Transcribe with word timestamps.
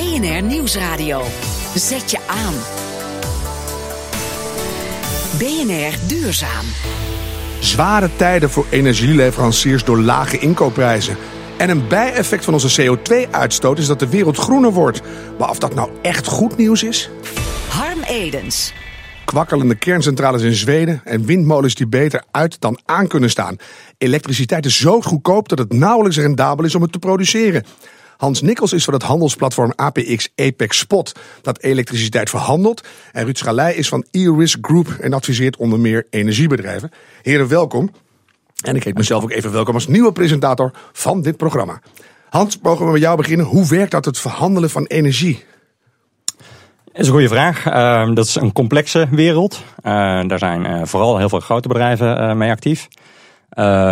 BNR 0.00 0.42
Nieuwsradio. 0.42 1.22
Zet 1.74 2.10
je 2.10 2.18
aan. 2.26 2.54
BNR 5.38 6.08
Duurzaam. 6.08 6.64
Zware 7.58 8.10
tijden 8.16 8.50
voor 8.50 8.66
energieleveranciers 8.70 9.84
door 9.84 10.00
lage 10.00 10.38
inkoopprijzen. 10.38 11.16
En 11.56 11.70
een 11.70 11.88
bijeffect 11.88 12.44
van 12.44 12.54
onze 12.54 12.82
CO2-uitstoot 12.82 13.78
is 13.78 13.86
dat 13.86 13.98
de 13.98 14.08
wereld 14.08 14.36
groener 14.36 14.72
wordt. 14.72 15.00
Maar 15.38 15.50
of 15.50 15.58
dat 15.58 15.74
nou 15.74 15.90
echt 16.02 16.26
goed 16.26 16.56
nieuws 16.56 16.82
is? 16.82 17.10
Harm 17.68 18.02
Edens. 18.02 18.72
Kwakkelende 19.24 19.74
kerncentrales 19.74 20.42
in 20.42 20.54
Zweden 20.54 21.00
en 21.04 21.24
windmolens 21.24 21.74
die 21.74 21.88
beter 21.88 22.24
uit 22.30 22.60
dan 22.60 22.78
aan 22.84 23.06
kunnen 23.06 23.30
staan. 23.30 23.56
Elektriciteit 23.98 24.66
is 24.66 24.78
zo 24.78 25.00
goedkoop 25.00 25.48
dat 25.48 25.58
het 25.58 25.72
nauwelijks 25.72 26.18
rendabel 26.18 26.64
is 26.64 26.74
om 26.74 26.82
het 26.82 26.92
te 26.92 26.98
produceren. 26.98 27.64
Hans 28.20 28.42
Nikkels 28.42 28.72
is 28.72 28.84
van 28.84 28.94
het 28.94 29.02
handelsplatform 29.02 29.72
APX 29.76 30.28
Apex 30.36 30.78
Spot, 30.78 31.12
dat 31.42 31.62
elektriciteit 31.62 32.30
verhandelt. 32.30 32.88
En 33.12 33.24
Ruud 33.24 33.36
Schalij 33.36 33.74
is 33.74 33.88
van 33.88 34.04
E-Risk 34.10 34.58
Group 34.60 34.88
en 35.00 35.12
adviseert 35.12 35.56
onder 35.56 35.78
meer 35.78 36.06
energiebedrijven. 36.10 36.90
Heren, 37.22 37.48
welkom. 37.48 37.90
En 38.64 38.76
ik 38.76 38.84
heet 38.84 38.96
mezelf 38.96 39.22
ook 39.22 39.30
even 39.30 39.52
welkom 39.52 39.74
als 39.74 39.86
nieuwe 39.86 40.12
presentator 40.12 40.72
van 40.92 41.22
dit 41.22 41.36
programma. 41.36 41.80
Hans, 42.28 42.58
mogen 42.62 42.86
we 42.86 42.92
met 42.92 43.00
jou 43.00 43.16
beginnen? 43.16 43.46
Hoe 43.46 43.68
werkt 43.68 43.90
dat, 43.90 44.04
het 44.04 44.18
verhandelen 44.18 44.70
van 44.70 44.84
energie? 44.84 45.44
Dat 46.84 47.00
is 47.00 47.06
een 47.06 47.12
goede 47.12 47.28
vraag. 47.28 47.66
Uh, 47.66 48.14
dat 48.14 48.26
is 48.26 48.34
een 48.34 48.52
complexe 48.52 49.08
wereld. 49.10 49.62
Uh, 49.76 49.92
daar 50.26 50.38
zijn 50.38 50.66
uh, 50.66 50.80
vooral 50.84 51.18
heel 51.18 51.28
veel 51.28 51.40
grote 51.40 51.68
bedrijven 51.68 52.38
mee 52.38 52.50
actief. 52.50 52.88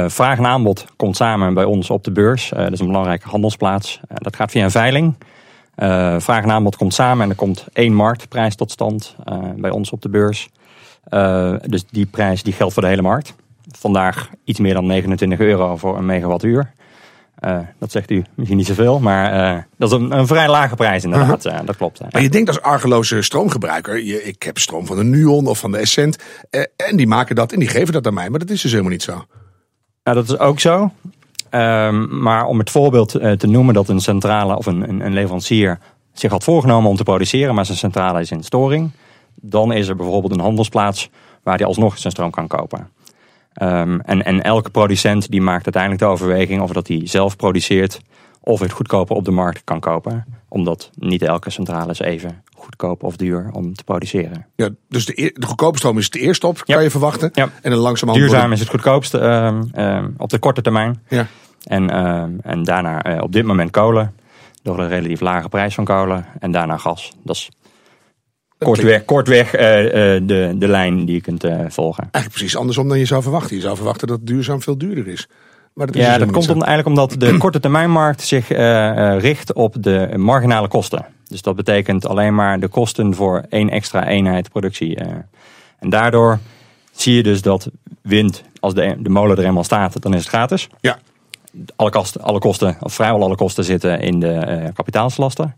Vraag 0.06 0.38
en 0.38 0.46
aanbod 0.46 0.86
komt 0.96 1.16
samen 1.16 1.54
bij 1.54 1.64
ons 1.64 1.90
op 1.90 2.04
de 2.04 2.12
beurs. 2.12 2.48
dat 2.48 2.72
is 2.72 2.80
een 2.80 2.86
belangrijke 2.86 3.28
handelsplaats. 3.28 4.00
dat 4.08 4.36
gaat 4.36 4.50
via 4.50 4.64
een 4.64 4.70
veiling. 4.70 5.14
vraag 6.18 6.42
en 6.42 6.50
aanbod 6.50 6.76
komt 6.76 6.94
samen 6.94 7.24
en 7.24 7.30
er 7.30 7.36
komt 7.36 7.66
één 7.72 7.94
marktprijs 7.94 8.54
tot 8.54 8.70
stand 8.70 9.16
bij 9.56 9.70
ons 9.70 9.90
op 9.90 10.02
de 10.02 10.08
beurs. 10.08 10.48
dus 11.66 11.84
die 11.90 12.06
prijs 12.06 12.42
die 12.42 12.52
geldt 12.52 12.72
voor 12.72 12.82
de 12.82 12.88
hele 12.88 13.02
markt. 13.02 13.34
Vandaag 13.78 14.30
iets 14.44 14.60
meer 14.60 14.74
dan 14.74 14.86
29 14.86 15.38
euro 15.38 15.76
voor 15.76 15.98
een 15.98 16.06
megawattuur. 16.06 16.72
Uh, 17.40 17.58
dat 17.78 17.90
zegt 17.90 18.10
u 18.10 18.24
misschien 18.34 18.58
niet 18.58 18.66
zoveel, 18.66 19.00
maar 19.00 19.54
uh, 19.56 19.62
dat 19.76 19.92
is 19.92 19.98
een, 19.98 20.18
een, 20.18 20.26
vrij 20.26 20.48
lage 20.48 20.74
prijs 20.74 21.04
inderdaad. 21.04 21.46
Uh, 21.46 21.58
dat 21.64 21.76
klopt. 21.76 22.00
Maar 22.10 22.22
je 22.22 22.28
denkt 22.28 22.48
als 22.48 22.60
argeloze 22.60 23.22
stroomgebruiker, 23.22 24.04
je, 24.04 24.24
ik 24.24 24.42
heb 24.42 24.58
stroom 24.58 24.86
van 24.86 24.96
de 24.96 25.04
Nuon 25.04 25.46
of 25.46 25.58
van 25.58 25.72
de 25.72 25.78
Essent. 25.78 26.16
en 26.76 26.96
die 26.96 27.06
maken 27.06 27.34
dat 27.34 27.52
en 27.52 27.58
die 27.58 27.68
geven 27.68 27.92
dat 27.92 28.06
aan 28.06 28.14
mij, 28.14 28.30
maar 28.30 28.38
dat 28.38 28.50
is 28.50 28.62
dus 28.62 28.70
helemaal 28.70 28.92
niet 28.92 29.02
zo. 29.02 29.24
Nou, 30.08 30.20
dat 30.20 30.28
is 30.28 30.38
ook 30.38 30.60
zo. 30.60 30.90
Ehm, 31.50 32.20
maar 32.22 32.46
om 32.46 32.58
het 32.58 32.70
voorbeeld 32.70 33.10
te 33.10 33.46
noemen 33.46 33.74
dat 33.74 33.88
een 33.88 34.00
centrale 34.00 34.56
of 34.56 34.66
een, 34.66 34.88
een, 34.88 35.00
een, 35.00 35.12
leverancier 35.12 35.78
zich 36.12 36.30
had 36.30 36.44
voorgenomen 36.44 36.90
om 36.90 36.96
te 36.96 37.02
produceren, 37.02 37.54
maar 37.54 37.66
zijn 37.66 37.78
centrale 37.78 38.20
is 38.20 38.30
in 38.30 38.42
storing. 38.42 38.90
Dan 39.34 39.72
is 39.72 39.88
er 39.88 39.96
bijvoorbeeld 39.96 40.32
een 40.32 40.40
handelsplaats 40.40 41.10
waar 41.42 41.56
hij 41.56 41.66
alsnog 41.66 41.98
zijn 41.98 42.12
stroom 42.12 42.30
kan 42.30 42.46
kopen. 42.46 42.88
Um, 43.62 44.00
en, 44.00 44.24
en 44.24 44.42
elke 44.42 44.70
producent 44.70 45.30
die 45.30 45.42
maakt 45.42 45.64
uiteindelijk 45.64 46.02
de 46.02 46.08
overweging 46.08 46.62
of 46.62 46.70
dat 46.70 46.88
hij 46.88 47.00
zelf 47.04 47.36
produceert 47.36 48.00
of 48.40 48.60
het 48.60 48.72
goedkoper 48.72 49.16
op 49.16 49.24
de 49.24 49.30
markt 49.30 49.64
kan 49.64 49.80
kopen. 49.80 50.24
Omdat 50.48 50.90
niet 50.94 51.22
elke 51.22 51.50
centrale 51.50 51.90
is 51.90 52.00
even 52.00 52.42
goedkoop 52.58 53.02
of 53.02 53.16
duur 53.16 53.50
om 53.52 53.74
te 53.74 53.84
produceren. 53.84 54.46
Ja, 54.56 54.68
dus 54.88 55.06
de, 55.06 55.30
de 55.34 55.46
goedkope 55.46 55.78
stroom 55.78 55.98
is 55.98 56.04
het 56.04 56.16
eerste 56.16 56.46
op, 56.46 56.64
kan 56.64 56.82
je 56.82 56.90
verwachten. 56.90 57.30
Ja. 57.32 57.50
En 57.62 57.70
dan 57.70 57.80
langzamerhand... 57.80 58.30
Duurzaam 58.30 58.52
is 58.52 58.60
het 58.60 58.68
goedkoopste 58.68 59.18
um, 59.76 60.14
op 60.16 60.30
de 60.30 60.38
korte 60.38 60.62
termijn. 60.62 61.02
Ja. 61.08 61.26
En, 61.64 61.90
en 62.42 62.62
daarna 62.62 63.16
uh, 63.16 63.22
op 63.22 63.32
dit 63.32 63.44
moment 63.44 63.70
kolen. 63.70 64.14
Door 64.62 64.78
een 64.78 64.88
relatief 64.88 65.20
lage 65.20 65.48
prijs 65.48 65.74
van 65.74 65.84
kolen. 65.84 66.26
En 66.38 66.50
daarna 66.50 66.76
gas. 66.76 67.12
Dat 67.24 67.36
is 67.36 67.50
Kortweg, 68.58 69.04
kortweg 69.04 69.54
uh, 69.54 69.60
de, 69.60 70.54
de 70.56 70.68
lijn 70.68 71.04
die 71.04 71.14
je 71.14 71.20
kunt 71.20 71.44
uh, 71.44 71.64
volgen. 71.68 72.02
Eigenlijk 72.02 72.34
precies 72.34 72.56
andersom 72.56 72.88
dan 72.88 72.98
je 72.98 73.04
zou 73.04 73.22
verwachten. 73.22 73.56
Je 73.56 73.62
zou 73.62 73.76
verwachten 73.76 74.08
dat 74.08 74.26
duurzaam 74.26 74.62
veel 74.62 74.78
duurder 74.78 75.08
is. 75.08 75.28
Maar 75.78 75.88
ja, 75.90 76.10
dus 76.10 76.18
dat 76.18 76.30
komt 76.30 76.48
om, 76.48 76.62
eigenlijk 76.62 76.88
omdat 76.88 77.20
de 77.20 77.36
korte 77.44 77.60
termijnmarkt 77.60 78.22
zich 78.22 78.48
richt 79.18 79.52
op 79.52 79.82
de 79.82 80.12
marginale 80.16 80.68
kosten. 80.68 81.06
Dus 81.28 81.42
dat 81.42 81.56
betekent 81.56 82.06
alleen 82.06 82.34
maar 82.34 82.60
de 82.60 82.68
kosten 82.68 83.14
voor 83.14 83.44
één 83.48 83.70
extra 83.70 84.06
eenheid 84.06 84.50
productie. 84.50 84.96
en 85.78 85.90
daardoor 85.90 86.38
zie 86.92 87.14
je 87.14 87.22
dus 87.22 87.42
dat 87.42 87.70
wind, 88.02 88.42
als 88.60 88.74
de, 88.74 88.96
de 88.98 89.08
molen 89.08 89.36
er 89.36 89.44
eenmaal 89.44 89.64
staat, 89.64 90.02
dan 90.02 90.14
is 90.14 90.20
het 90.20 90.28
gratis. 90.28 90.68
Ja. 90.80 90.98
Alle, 91.76 91.90
kosten, 91.90 92.20
alle 92.20 92.38
kosten, 92.38 92.76
of 92.80 92.94
vrijwel 92.94 93.22
alle 93.22 93.36
kosten 93.36 93.64
zitten 93.64 94.00
in 94.00 94.20
de 94.20 94.70
kapitaalslasten. 94.74 95.56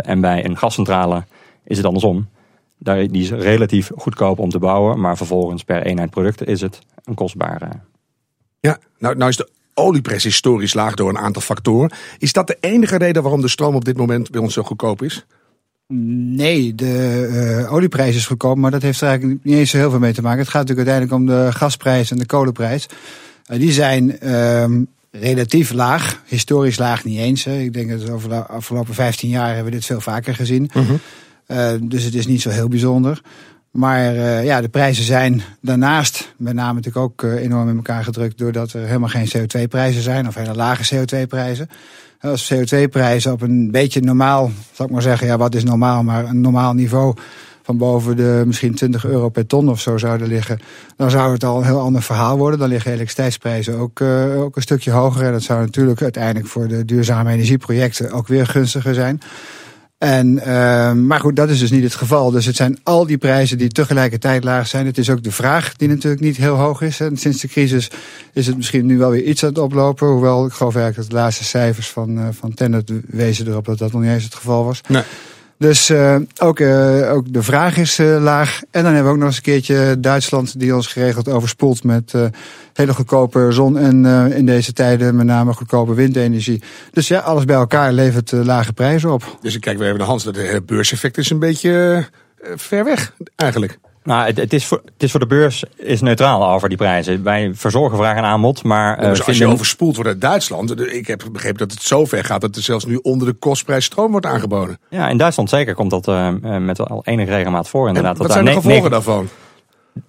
en 0.00 0.20
bij 0.20 0.44
een 0.44 0.56
gascentrale 0.56 1.24
is 1.64 1.76
het 1.76 1.86
andersom. 1.86 2.28
Daar, 2.78 3.08
die 3.08 3.22
is 3.22 3.30
relatief 3.30 3.90
goedkoop 3.96 4.38
om 4.38 4.50
te 4.50 4.58
bouwen, 4.58 5.00
maar 5.00 5.16
vervolgens 5.16 5.64
per 5.64 5.82
eenheid 5.82 6.10
producten 6.10 6.46
is 6.46 6.60
het 6.60 6.78
een 7.04 7.14
kostbare. 7.14 7.68
Ja, 8.64 8.78
nou, 8.98 9.16
nou 9.16 9.30
is 9.30 9.36
de 9.36 9.48
olieprijs 9.74 10.24
historisch 10.24 10.74
laag 10.74 10.94
door 10.94 11.08
een 11.08 11.18
aantal 11.18 11.42
factoren. 11.42 11.90
Is 12.18 12.32
dat 12.32 12.46
de 12.46 12.56
enige 12.60 12.96
reden 12.96 13.22
waarom 13.22 13.40
de 13.40 13.48
stroom 13.48 13.74
op 13.74 13.84
dit 13.84 13.96
moment 13.96 14.30
bij 14.30 14.40
ons 14.40 14.54
zo 14.54 14.62
goedkoop 14.62 15.02
is? 15.02 15.26
Nee, 15.86 16.74
de 16.74 17.62
uh, 17.62 17.72
olieprijs 17.72 18.16
is 18.16 18.26
goedkoop, 18.26 18.56
maar 18.56 18.70
dat 18.70 18.82
heeft 18.82 19.00
er 19.00 19.08
eigenlijk 19.08 19.44
niet 19.44 19.54
eens 19.54 19.70
zo 19.70 19.76
heel 19.76 19.90
veel 19.90 19.98
mee 19.98 20.12
te 20.12 20.22
maken. 20.22 20.38
Het 20.38 20.48
gaat 20.48 20.68
natuurlijk 20.68 20.88
uiteindelijk 20.88 21.30
om 21.30 21.36
de 21.36 21.52
gasprijs 21.52 22.10
en 22.10 22.16
de 22.16 22.26
kolenprijs. 22.26 22.86
Uh, 23.50 23.58
die 23.58 23.72
zijn 23.72 24.16
uh, 24.22 24.64
relatief 25.10 25.72
laag, 25.72 26.22
historisch 26.26 26.78
laag 26.78 27.04
niet 27.04 27.18
eens. 27.18 27.44
Hè. 27.44 27.58
Ik 27.58 27.72
denk 27.72 27.90
dat 27.90 28.10
over 28.10 28.28
de 28.28 28.46
afgelopen 28.46 28.94
15 28.94 29.28
jaar 29.28 29.46
hebben 29.46 29.64
we 29.64 29.70
dit 29.70 29.84
veel 29.84 30.00
vaker 30.00 30.34
gezien. 30.34 30.70
Uh 30.74 30.90
uh, 31.48 31.72
dus 31.80 32.02
het 32.04 32.14
is 32.14 32.26
niet 32.26 32.42
zo 32.42 32.50
heel 32.50 32.68
bijzonder. 32.68 33.20
Maar 33.74 34.14
uh, 34.14 34.44
ja, 34.44 34.60
de 34.60 34.68
prijzen 34.68 35.04
zijn 35.04 35.42
daarnaast 35.60 36.34
met 36.36 36.54
name 36.54 36.74
natuurlijk 36.74 37.04
ook 37.04 37.22
uh, 37.22 37.42
enorm 37.42 37.68
in 37.68 37.76
elkaar 37.76 38.04
gedrukt... 38.04 38.38
doordat 38.38 38.72
er 38.72 38.86
helemaal 38.86 39.08
geen 39.08 39.28
CO2-prijzen 39.36 40.02
zijn 40.02 40.26
of 40.26 40.34
hele 40.34 40.54
lage 40.54 40.96
CO2-prijzen. 40.96 41.68
Als 42.20 42.52
CO2-prijzen 42.54 43.32
op 43.32 43.42
een 43.42 43.70
beetje 43.70 44.00
normaal, 44.00 44.50
zal 44.72 44.86
ik 44.86 44.92
maar 44.92 45.02
zeggen... 45.02 45.26
ja, 45.26 45.36
wat 45.36 45.54
is 45.54 45.64
normaal, 45.64 46.02
maar 46.02 46.24
een 46.24 46.40
normaal 46.40 46.72
niveau 46.72 47.14
van 47.62 47.78
boven 47.78 48.16
de 48.16 48.42
misschien 48.46 48.74
20 48.74 49.06
euro 49.06 49.28
per 49.28 49.46
ton 49.46 49.68
of 49.68 49.80
zo 49.80 49.98
zouden 49.98 50.28
liggen... 50.28 50.58
dan 50.96 51.10
zou 51.10 51.32
het 51.32 51.44
al 51.44 51.58
een 51.58 51.64
heel 51.64 51.80
ander 51.80 52.02
verhaal 52.02 52.36
worden. 52.38 52.58
Dan 52.58 52.68
liggen 52.68 52.92
elektriciteitsprijzen 52.92 53.78
ook, 53.78 54.00
uh, 54.00 54.42
ook 54.42 54.56
een 54.56 54.62
stukje 54.62 54.90
hoger. 54.90 55.26
En 55.26 55.32
dat 55.32 55.42
zou 55.42 55.60
natuurlijk 55.60 56.02
uiteindelijk 56.02 56.46
voor 56.46 56.68
de 56.68 56.84
duurzame 56.84 57.32
energieprojecten 57.32 58.12
ook 58.12 58.28
weer 58.28 58.46
gunstiger 58.46 58.94
zijn... 58.94 59.20
En, 60.04 60.40
uh, 60.46 60.92
maar 60.92 61.20
goed, 61.20 61.36
dat 61.36 61.48
is 61.48 61.58
dus 61.58 61.70
niet 61.70 61.82
het 61.82 61.94
geval. 61.94 62.30
Dus 62.30 62.46
het 62.46 62.56
zijn 62.56 62.78
al 62.82 63.06
die 63.06 63.18
prijzen 63.18 63.58
die 63.58 63.68
tegelijkertijd 63.68 64.44
laag 64.44 64.66
zijn. 64.66 64.86
Het 64.86 64.98
is 64.98 65.10
ook 65.10 65.22
de 65.22 65.32
vraag 65.32 65.76
die 65.76 65.88
natuurlijk 65.88 66.22
niet 66.22 66.36
heel 66.36 66.54
hoog 66.54 66.80
is. 66.80 67.00
En 67.00 67.16
sinds 67.16 67.40
de 67.40 67.48
crisis 67.48 67.90
is 68.32 68.46
het 68.46 68.56
misschien 68.56 68.86
nu 68.86 68.98
wel 68.98 69.10
weer 69.10 69.22
iets 69.22 69.42
aan 69.42 69.48
het 69.48 69.58
oplopen. 69.58 70.08
Hoewel 70.08 70.46
ik 70.46 70.52
geloof 70.52 70.74
eigenlijk 70.74 71.08
dat 71.08 71.18
de 71.18 71.22
laatste 71.22 71.44
cijfers 71.44 71.90
van, 71.90 72.18
uh, 72.18 72.28
van 72.30 72.54
Tennet 72.54 72.92
wezen 73.06 73.46
erop 73.46 73.64
dat 73.64 73.78
dat 73.78 73.92
nog 73.92 74.02
niet 74.02 74.10
eens 74.10 74.24
het 74.24 74.34
geval 74.34 74.64
was. 74.64 74.80
Nee. 74.88 75.02
Dus 75.58 75.90
uh, 75.90 76.16
ook, 76.38 76.58
uh, 76.58 77.12
ook 77.12 77.32
de 77.32 77.42
vraag 77.42 77.76
is 77.76 77.98
uh, 77.98 78.22
laag. 78.22 78.60
En 78.70 78.82
dan 78.82 78.92
hebben 78.92 79.04
we 79.04 79.10
ook 79.10 79.16
nog 79.16 79.26
eens 79.26 79.36
een 79.36 79.42
keertje 79.42 80.00
Duitsland 80.00 80.60
die 80.60 80.74
ons 80.74 80.86
geregeld 80.86 81.28
overspoelt 81.28 81.84
met 81.84 82.12
hele 82.72 82.94
goedkope 82.94 83.46
zon 83.50 83.78
en 83.78 84.04
in 84.32 84.46
deze 84.46 84.72
tijden 84.72 85.16
met 85.16 85.26
name 85.26 85.52
goedkope 85.52 85.94
windenergie. 85.94 86.62
Dus 86.92 87.08
ja, 87.08 87.18
alles 87.20 87.44
bij 87.44 87.56
elkaar 87.56 87.92
levert 87.92 88.32
lage 88.32 88.72
prijzen 88.72 89.12
op. 89.12 89.38
Dus 89.40 89.54
ik 89.54 89.60
kijk 89.60 89.78
weer 89.78 89.86
even 89.86 89.98
naar 89.98 90.08
Hans, 90.08 90.24
het 90.24 90.66
beurseffect 90.66 91.18
is 91.18 91.30
een 91.30 91.38
beetje 91.38 92.04
ver 92.54 92.84
weg 92.84 93.12
eigenlijk. 93.36 93.78
Nou, 94.04 94.26
het, 94.26 94.36
het, 94.36 94.52
is 94.52 94.66
voor, 94.66 94.80
het 94.84 95.02
is 95.02 95.10
voor 95.10 95.20
de 95.20 95.26
beurs 95.26 95.64
is 95.76 96.00
neutraal 96.00 96.48
over 96.48 96.68
die 96.68 96.78
prijzen. 96.78 97.22
Wij 97.22 97.50
verzorgen 97.54 97.98
vraag 97.98 98.16
en 98.16 98.24
aanbod, 98.24 98.62
maar... 98.62 99.02
Ja, 99.02 99.08
dus 99.08 99.26
als 99.26 99.38
je 99.38 99.46
overspoeld 99.46 99.94
wordt 99.94 100.10
uit 100.10 100.20
Duitsland... 100.20 100.80
ik 100.92 101.06
heb 101.06 101.24
begrepen 101.32 101.58
dat 101.58 101.70
het 101.70 101.82
zo 101.82 102.04
ver 102.04 102.24
gaat 102.24 102.40
dat 102.40 102.56
er 102.56 102.62
zelfs 102.62 102.84
nu 102.84 102.98
onder 103.02 103.28
de 103.28 103.34
kostprijs 103.34 103.84
stroom 103.84 104.10
wordt 104.10 104.26
aangeboden. 104.26 104.78
Ja, 104.88 105.08
in 105.08 105.16
Duitsland 105.16 105.48
zeker 105.48 105.74
komt 105.74 105.90
dat 105.90 106.08
uh, 106.08 106.28
met 106.58 106.80
al 106.80 107.02
enige 107.04 107.30
regelmaat 107.30 107.68
voor 107.68 107.88
inderdaad. 107.88 108.16
En 108.16 108.22
wat 108.22 108.32
zijn 108.32 108.44
de 108.44 108.52
gevolgen 108.52 108.90
daarvan? 108.90 109.28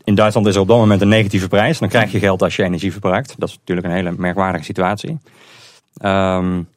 In 0.04 0.16
Duitsland 0.16 0.48
is 0.48 0.56
er 0.56 0.62
op 0.62 0.68
dat 0.68 0.78
moment 0.78 1.02
een 1.02 1.08
negatieve 1.08 1.48
prijs. 1.48 1.80
Dan 1.80 1.90
krijg 1.90 2.12
je 2.12 2.20
geld 2.20 2.42
als 2.42 2.56
je 2.56 2.64
energie 2.64 2.92
verbruikt. 2.92 3.36
Dat 3.38 3.50
is 3.50 3.58
natuurlijk 3.58 3.88
een 3.88 3.94
hele 3.94 4.14
merkwaardige 4.18 4.64
situatie. 4.64 5.18
Um, 6.02 6.68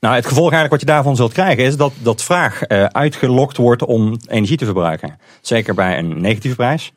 nou, 0.00 0.14
het 0.14 0.26
gevolg 0.26 0.52
eigenlijk 0.52 0.70
wat 0.70 0.80
je 0.80 0.86
daarvan 0.86 1.16
zult 1.16 1.32
krijgen 1.32 1.64
is 1.64 1.76
dat, 1.76 1.92
dat 1.98 2.22
vraag 2.22 2.68
uh, 2.68 2.84
uitgelokt 2.84 3.56
wordt 3.56 3.84
om 3.84 4.16
energie 4.26 4.56
te 4.56 4.64
verbruiken. 4.64 5.18
Zeker 5.40 5.74
bij 5.74 5.98
een 5.98 6.20
negatieve 6.20 6.56
prijs, 6.56 6.92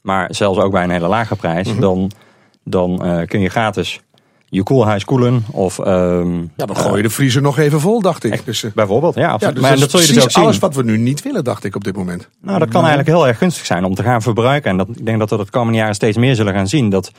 maar 0.00 0.34
zelfs 0.34 0.58
ook 0.58 0.72
bij 0.72 0.84
een 0.84 0.90
hele 0.90 1.08
lage 1.08 1.36
prijs. 1.36 1.68
Mhm. 1.68 1.80
Dan, 1.80 2.10
dan 2.64 3.06
uh, 3.06 3.26
kun 3.26 3.40
je 3.40 3.48
gratis 3.48 4.00
je 4.50 4.62
koelhuis 4.62 5.04
koelen. 5.04 5.44
Of, 5.50 5.78
uh, 5.78 5.86
ja, 6.56 6.66
dan 6.66 6.76
gooi 6.76 6.96
je 6.96 7.02
de 7.02 7.10
vriezer 7.10 7.42
nog 7.42 7.58
even 7.58 7.80
vol, 7.80 8.00
dacht 8.00 8.24
ik. 8.24 8.44
Dus, 8.44 8.62
uh, 8.62 8.72
bijvoorbeeld, 8.74 9.14
ja, 9.14 9.28
absoluut. 9.28 9.54
Ja, 9.54 9.60
dus 9.60 9.70
maar 9.70 9.78
dat, 9.78 9.90
zul 9.90 10.00
je 10.00 10.12
dus 10.12 10.36
ook 10.36 10.44
alles 10.44 10.58
wat 10.58 10.74
we 10.74 10.82
nu 10.82 10.98
niet 10.98 11.22
willen, 11.22 11.44
dacht 11.44 11.64
ik 11.64 11.76
op 11.76 11.84
dit 11.84 11.96
moment. 11.96 12.28
Nou, 12.40 12.58
dat 12.58 12.68
kan 12.68 12.80
eigenlijk 12.80 13.08
heel 13.08 13.26
erg 13.26 13.38
gunstig 13.38 13.66
zijn 13.66 13.84
om 13.84 13.94
te 13.94 14.02
gaan 14.02 14.22
verbruiken. 14.22 14.70
En 14.70 14.76
dat, 14.76 14.88
ik 14.88 15.06
denk 15.06 15.18
dat 15.18 15.30
we 15.30 15.36
dat 15.36 15.46
het 15.46 15.54
komende 15.54 15.78
jaren 15.78 15.94
steeds 15.94 16.16
meer 16.16 16.34
zullen 16.34 16.54
gaan 16.54 16.68
zien. 16.68 16.90
Dat, 16.90 17.10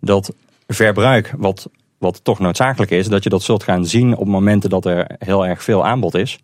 dat 0.00 0.32
verbruik 0.66 1.34
wat 1.36 1.68
wat 1.98 2.20
toch 2.22 2.38
noodzakelijk 2.38 2.90
is, 2.90 3.08
dat 3.08 3.22
je 3.22 3.30
dat 3.30 3.42
zult 3.42 3.62
gaan 3.62 3.86
zien 3.86 4.16
op 4.16 4.26
momenten 4.26 4.70
dat 4.70 4.84
er 4.84 5.10
heel 5.18 5.46
erg 5.46 5.62
veel 5.62 5.86
aanbod 5.86 6.14
is. 6.14 6.38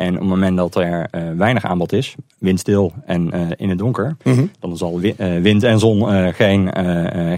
En 0.00 0.14
op 0.14 0.20
het 0.20 0.28
moment 0.28 0.56
dat 0.56 0.74
er 0.74 1.08
uh, 1.10 1.22
weinig 1.36 1.64
aanbod 1.64 1.92
is, 1.92 2.14
windstil 2.38 2.92
en 3.06 3.30
uh, 3.34 3.40
in 3.56 3.68
het 3.68 3.78
donker, 3.78 4.16
dan 4.60 4.76
zal 4.76 5.00
wi 5.00 5.14
uh, 5.18 5.42
wind 5.42 5.62
en 5.62 5.78
zon 5.78 6.32
geen, 6.34 6.72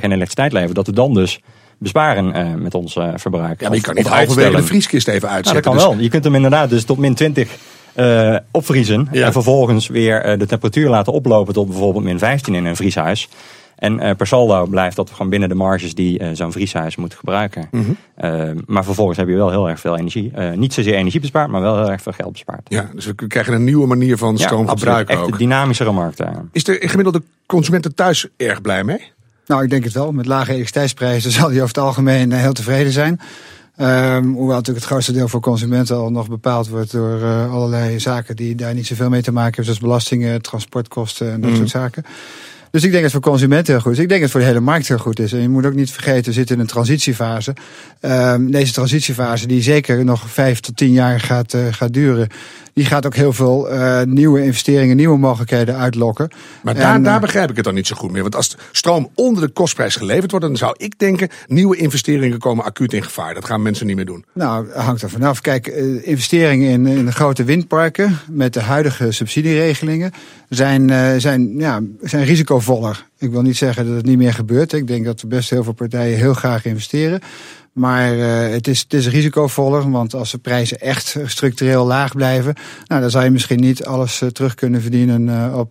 geen 0.01 0.13
elektriciteit 0.13 0.53
leveren. 0.53 0.75
Dat 0.75 0.87
we 0.87 0.93
dan 0.93 1.15
dus 1.15 1.41
besparen 1.79 2.63
met 2.63 2.75
ons 2.75 2.99
verbruik. 3.15 3.61
Ja, 3.61 3.69
maar 3.69 3.77
je 3.77 3.83
kan 3.83 3.95
niet 3.95 4.09
halverwege 4.09 4.57
de 4.57 4.63
vrieskist 4.63 5.09
even 5.09 5.29
uitzetten. 5.29 5.53
Nou, 5.53 5.63
dat 5.63 5.65
kan 5.65 5.75
dus... 5.75 5.85
wel. 5.85 6.05
Je 6.05 6.11
kunt 6.11 6.25
hem 6.25 6.35
inderdaad 6.35 6.71
dus 6.71 6.85
tot 6.85 6.99
min 6.99 7.15
20 7.15 7.57
opvriezen. 8.51 9.09
Ja. 9.13 9.27
En 9.27 9.33
vervolgens 9.33 9.87
weer 9.87 10.39
de 10.39 10.47
temperatuur 10.47 10.89
laten 10.89 11.13
oplopen 11.13 11.55
tot 11.55 11.67
bijvoorbeeld 11.67 12.05
min 12.05 12.19
15 12.19 12.55
in 12.55 12.65
een 12.65 12.77
vrieshuis. 12.77 13.29
En 13.83 14.03
uh, 14.03 14.11
per 14.17 14.27
saldo 14.27 14.67
blijft 14.67 14.97
dat 14.97 15.11
gewoon 15.11 15.29
binnen 15.31 15.49
de 15.49 15.55
marges 15.55 15.95
die 15.95 16.21
uh, 16.21 16.29
zo'n 16.33 16.53
vrieshuis 16.53 16.97
moet 16.97 17.15
gebruiken. 17.15 17.69
Mhm. 17.71 17.91
Uh, 18.25 18.51
maar 18.67 18.85
vervolgens 18.85 19.19
heb 19.19 19.29
je 19.29 19.35
wel 19.35 19.51
heel 19.51 19.69
erg 19.69 19.81
veel 19.81 19.99
energie. 19.99 20.33
niet 20.55 20.73
zozeer 20.73 20.95
energie 20.95 21.21
bespaard, 21.21 21.51
maar 21.51 21.61
wel 21.61 21.77
heel 21.77 21.91
erg 21.91 22.03
veel 22.03 22.13
geld 22.13 22.33
bespaard. 22.33 22.61
Ja, 22.65 22.91
dus 22.95 23.07
we 23.07 23.15
krijgen 23.27 23.53
een 23.55 23.65
nieuwe 23.65 23.87
manier 23.87 24.17
van 24.19 24.39
stroom 24.39 24.65
ja, 24.65 24.71
gebruiken 24.71 25.15
echt 25.15 25.23
ook. 25.25 25.31
een 25.31 25.39
dynamischere 25.39 25.93
markt. 25.93 26.21
Is 26.53 26.65
de 26.65 26.77
gemiddelde 26.81 27.23
consumenten 27.47 27.95
thuis 27.95 28.29
erg 28.37 28.61
blij 28.61 28.85
mee? 28.85 29.13
Nou, 29.47 29.63
ik 29.63 29.71
denk 29.71 29.85
het 29.85 29.93
wel. 29.93 30.13
Met 30.13 30.27
lage 30.27 30.43
elektriciteitsprijzen 30.51 31.31
zal 31.41 31.49
die 31.49 31.63
over 31.63 31.75
het 31.75 31.85
algemeen 31.85 32.33
heel 32.33 32.53
tevreden 32.53 32.93
zijn. 32.93 33.21
Um, 33.81 34.33
hoewel 34.35 34.57
natuurlijk 34.57 34.85
het 34.85 34.93
grootste 34.95 35.13
deel 35.13 35.29
voor 35.29 35.41
consumenten 35.41 35.97
al 35.97 36.11
nog 36.11 36.29
bepaald 36.29 36.69
wordt 36.69 36.93
door 36.93 37.19
uh, 37.21 37.53
allerlei 37.53 38.01
zaken 38.01 38.37
die 38.37 38.55
daar 38.55 38.75
niet 38.75 38.87
zoveel 38.87 39.09
mee 39.09 39.23
te 39.23 39.33
maken 39.33 39.47
hebben, 39.55 39.65
zoals 39.65 39.81
belastingen, 39.81 40.43
transportkosten 40.43 41.33
en 41.33 41.41
dat 41.41 41.51
Mm. 41.51 41.57
soort 41.57 41.71
zaken. 41.71 42.05
Dus 42.73 42.85
ik 42.85 42.91
denk 42.91 43.03
dat 43.03 43.13
het 43.13 43.23
voor 43.23 43.31
consumenten 43.31 43.73
heel 43.73 43.83
goed 43.83 43.93
is. 43.93 43.99
Ik 43.99 44.09
denk 44.09 44.21
dat 44.21 44.31
het 44.31 44.31
voor 44.31 44.41
de 44.41 44.47
hele 44.47 44.61
markt 44.61 44.89
heel 44.89 44.99
goed 44.99 45.19
is. 45.19 45.33
En 45.33 45.41
je 45.41 45.49
moet 45.49 45.67
ook 45.67 45.75
niet 45.75 45.91
vergeten, 45.91 46.25
we 46.25 46.33
zitten 46.33 46.55
in 46.55 46.61
een 46.61 46.67
transitiefase. 46.67 47.55
Um, 48.01 48.51
deze 48.51 48.73
transitiefase, 48.73 49.47
die 49.47 49.63
zeker 49.63 50.05
nog 50.05 50.31
vijf 50.31 50.61
tot 50.61 50.77
tien 50.77 50.93
jaar 50.93 51.21
gaat, 51.21 51.55
uh, 51.55 51.61
gaat 51.71 51.93
duren, 51.93 52.29
die 52.75 52.85
gaat 52.85 53.07
ook 53.07 53.15
heel 53.15 53.33
veel 53.33 53.73
uh, 53.73 54.03
nieuwe 54.03 54.45
investeringen, 54.45 54.97
nieuwe 54.97 55.19
mogelijkheden 55.19 55.77
uitlokken. 55.77 56.31
Maar 56.63 56.75
daar, 56.75 56.95
en, 56.95 57.03
daar 57.03 57.21
begrijp 57.21 57.51
ik 57.51 57.57
het 57.57 57.65
dan 57.65 57.75
niet 57.75 57.87
zo 57.87 57.97
goed 57.97 58.11
meer. 58.11 58.23
Want 58.23 58.37
als 58.37 58.57
stroom 58.71 59.11
onder 59.15 59.47
de 59.47 59.53
kostprijs 59.53 59.97
geleverd 59.97 60.31
wordt, 60.31 60.47
dan 60.47 60.57
zou 60.57 60.75
ik 60.77 60.99
denken, 60.99 61.29
nieuwe 61.47 61.77
investeringen 61.77 62.39
komen 62.39 62.65
acuut 62.65 62.93
in 62.93 63.03
gevaar. 63.03 63.35
Dat 63.35 63.45
gaan 63.45 63.63
mensen 63.63 63.87
niet 63.87 63.97
meer 63.97 64.05
doen. 64.05 64.25
Nou, 64.35 64.73
hangt 64.73 65.03
er 65.03 65.11
vanaf. 65.11 65.41
Kijk, 65.41 65.67
uh, 65.67 66.07
investeringen 66.07 66.71
in, 66.71 66.87
in 66.87 67.05
de 67.05 67.13
grote 67.13 67.45
windparken 67.45 68.19
met 68.31 68.55
de 68.55 68.61
huidige 68.61 69.13
subsidieregelingen 69.13 70.13
zijn, 70.49 71.21
zijn, 71.21 71.59
ja, 71.59 71.81
zijn 72.03 72.25
risicovoller. 72.63 73.07
Ik 73.19 73.31
wil 73.31 73.43
niet 73.43 73.57
zeggen 73.57 73.87
dat 73.87 73.97
het 73.97 74.05
niet 74.05 74.19
meer 74.19 74.35
gebeurt. 74.35 74.73
Ik 74.73 74.87
denk 74.87 75.05
dat 75.05 75.21
er 75.21 75.29
best 75.29 75.51
heel 75.51 75.65
veel 75.65 75.73
partijen 75.73 76.19
heel 76.19 76.35
graag 76.35 76.65
investeren. 76.65 77.21
Maar 77.73 78.17
uh, 78.17 78.49
het, 78.51 78.69
is, 78.69 78.81
het 78.81 78.93
is 78.93 79.09
risicovoller, 79.09 79.91
want 79.91 80.15
als 80.15 80.31
de 80.31 80.39
prijzen 80.39 80.81
echt 80.81 81.17
structureel 81.25 81.87
laag 81.87 82.15
blijven, 82.15 82.55
nou, 82.87 83.01
dan 83.01 83.11
zou 83.11 83.25
je 83.25 83.31
misschien 83.31 83.61
niet 83.61 83.85
alles 83.85 84.21
uh, 84.21 84.29
terug 84.29 84.55
kunnen 84.55 84.83
verdienen 84.83 85.29
uh, 85.29 85.59
op, 85.59 85.69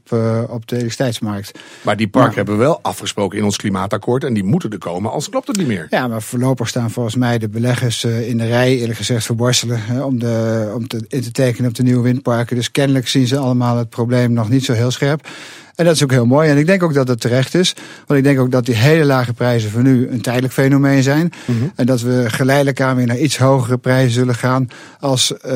op 0.49 0.67
de 0.67 0.75
elektriciteitsmarkt. 0.75 1.51
Maar 1.81 1.97
die 1.97 2.07
parken 2.07 2.35
hebben 2.35 2.57
we 2.57 2.63
wel 2.63 2.79
afgesproken 2.81 3.37
in 3.37 3.43
ons 3.43 3.57
klimaatakkoord 3.57 4.23
en 4.23 4.33
die 4.33 4.43
moeten 4.43 4.69
er 4.69 4.77
komen, 4.77 5.11
als 5.11 5.29
klopt 5.29 5.47
het 5.47 5.57
niet 5.57 5.67
meer. 5.67 5.87
Ja, 5.89 6.07
maar 6.07 6.21
voorlopig 6.21 6.67
staan 6.67 6.91
volgens 6.91 7.15
mij 7.15 7.37
de 7.37 7.49
beleggers 7.49 8.03
in 8.03 8.37
de 8.37 8.47
rij, 8.47 8.77
eerlijk 8.77 8.97
gezegd, 8.97 9.25
voor 9.25 9.35
borstelen 9.35 10.05
om, 10.05 10.19
de, 10.19 10.71
om 10.75 10.87
te, 10.87 11.05
in 11.07 11.21
te 11.21 11.31
tekenen 11.31 11.69
op 11.69 11.75
de 11.75 11.83
nieuwe 11.83 12.03
windparken. 12.03 12.55
Dus 12.55 12.71
kennelijk 12.71 13.07
zien 13.07 13.27
ze 13.27 13.37
allemaal 13.37 13.77
het 13.77 13.89
probleem 13.89 14.33
nog 14.33 14.49
niet 14.49 14.65
zo 14.65 14.73
heel 14.73 14.91
scherp. 14.91 15.27
En 15.75 15.85
dat 15.85 15.95
is 15.95 16.03
ook 16.03 16.11
heel 16.11 16.25
mooi. 16.25 16.49
En 16.49 16.57
ik 16.57 16.65
denk 16.65 16.83
ook 16.83 16.93
dat 16.93 17.07
het 17.07 17.21
terecht 17.21 17.55
is. 17.55 17.75
Want 18.07 18.19
ik 18.19 18.25
denk 18.25 18.39
ook 18.39 18.51
dat 18.51 18.65
die 18.65 18.75
hele 18.75 19.05
lage 19.05 19.33
prijzen 19.33 19.69
voor 19.69 19.81
nu 19.81 20.09
een 20.09 20.21
tijdelijk 20.21 20.53
fenomeen 20.53 21.03
zijn. 21.03 21.31
Mm 21.45 21.57
-hmm. 21.57 21.71
En 21.75 21.85
dat 21.85 22.01
we 22.01 22.25
geleidelijk 22.27 22.81
aan 22.81 22.95
weer 22.95 23.05
naar 23.05 23.17
iets 23.17 23.37
hogere 23.37 23.77
prijzen 23.77 24.11
zullen 24.11 24.35
gaan. 24.35 24.67
Als 24.99 25.33
uh, 25.45 25.53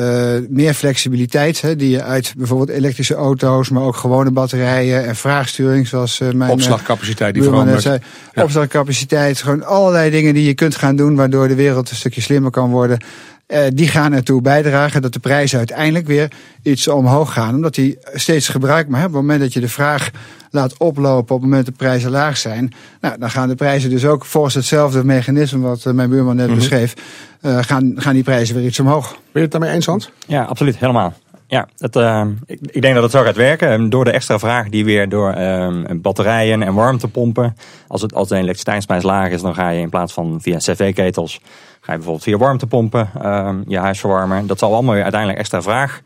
meer 0.48 0.74
flexibiliteit. 0.74 1.60
Hè, 1.60 1.76
die 1.76 1.90
je 1.90 2.02
uit 2.02 2.34
bijvoorbeeld 2.36 2.68
elektrische 2.68 3.14
auto's, 3.14 3.68
maar 3.68 3.82
ook 3.82 3.96
gewone 3.96 4.30
batterijen 4.30 5.06
en 5.06 5.16
vraagsturing. 5.16 5.86
Zoals 5.86 6.20
uh, 6.20 6.30
mijn. 6.30 6.50
Opslagcapaciteit 6.50 7.34
die 7.34 7.42
verandert. 7.42 7.82
Zei, 7.82 7.98
ja. 8.32 8.42
Opslagcapaciteit. 8.42 9.42
Gewoon 9.42 9.64
allerlei 9.64 10.10
dingen 10.10 10.34
die 10.34 10.44
je 10.44 10.54
kunt 10.54 10.76
gaan 10.76 10.96
doen. 10.96 11.16
Waardoor 11.16 11.48
de 11.48 11.54
wereld 11.54 11.90
een 11.90 11.96
stukje 11.96 12.20
slimmer 12.20 12.50
kan 12.50 12.70
worden. 12.70 12.98
Uh, 13.48 13.58
die 13.72 13.88
gaan 13.88 14.12
ertoe 14.12 14.42
bijdragen 14.42 15.02
dat 15.02 15.12
de 15.12 15.18
prijzen 15.18 15.58
uiteindelijk 15.58 16.06
weer 16.06 16.30
iets 16.62 16.88
omhoog 16.88 17.32
gaan. 17.32 17.54
Omdat 17.54 17.74
die 17.74 17.98
steeds 18.14 18.48
gebruikt 18.48 18.88
maar 18.88 19.00
hebben. 19.00 19.18
Op 19.18 19.26
het 19.26 19.32
moment 19.32 19.40
dat 19.40 19.62
je 19.62 19.66
de 19.66 19.72
vraag 19.72 20.10
laat 20.50 20.76
oplopen, 20.76 21.34
op 21.34 21.40
het 21.40 21.48
moment 21.48 21.66
dat 21.66 21.78
de 21.78 21.84
prijzen 21.84 22.10
laag 22.10 22.36
zijn, 22.36 22.72
nou, 23.00 23.18
dan 23.18 23.30
gaan 23.30 23.48
de 23.48 23.54
prijzen 23.54 23.90
dus 23.90 24.04
ook 24.04 24.24
volgens 24.24 24.54
hetzelfde 24.54 25.04
mechanisme 25.04 25.58
wat 25.58 25.84
uh, 25.84 25.92
mijn 25.92 26.10
buurman 26.10 26.36
net 26.36 26.46
mm 26.46 26.52
-hmm. 26.52 26.60
beschreef, 26.60 26.94
uh, 27.40 27.58
gaan, 27.60 27.92
gaan 27.96 28.14
die 28.14 28.22
prijzen 28.22 28.54
weer 28.54 28.64
iets 28.64 28.80
omhoog. 28.80 29.08
Ben 29.10 29.18
je 29.32 29.40
het 29.40 29.50
daarmee 29.50 29.70
eens, 29.70 29.86
Hans? 29.86 30.10
Ja, 30.26 30.44
absoluut, 30.44 30.78
helemaal. 30.78 31.14
Ja, 31.48 31.68
het, 31.78 31.96
uh, 31.96 32.26
ik, 32.46 32.58
ik, 32.70 32.82
denk 32.82 32.94
dat 32.94 33.02
het 33.02 33.12
zo 33.12 33.22
gaat 33.22 33.36
werken. 33.36 33.90
Door 33.90 34.04
de 34.04 34.10
extra 34.10 34.38
vraag 34.38 34.68
die 34.68 34.84
weer 34.84 35.08
door 35.08 35.36
uh, 35.36 35.68
batterijen 35.94 36.62
en 36.62 36.74
warmtepompen. 36.74 37.56
Als, 37.88 38.02
het, 38.02 38.14
als 38.14 38.28
de 38.28 38.34
elektriciteitsprijs 38.34 39.02
laag 39.02 39.30
is, 39.30 39.42
dan 39.42 39.54
ga 39.54 39.68
je 39.68 39.80
in 39.80 39.88
plaats 39.88 40.12
van 40.12 40.38
via 40.40 40.56
cv-ketels. 40.56 41.40
Ga 41.86 41.92
je 41.92 41.98
bijvoorbeeld 41.98 42.22
via 42.22 42.36
warmtepompen 42.36 43.10
uh, 43.22 43.54
je 43.66 43.78
huis 43.78 44.00
verwarmen. 44.00 44.46
Dat 44.46 44.58
zal 44.58 44.72
allemaal 44.72 44.94
uiteindelijk 44.94 45.38
extra 45.38 45.62
vraag. 45.62 46.00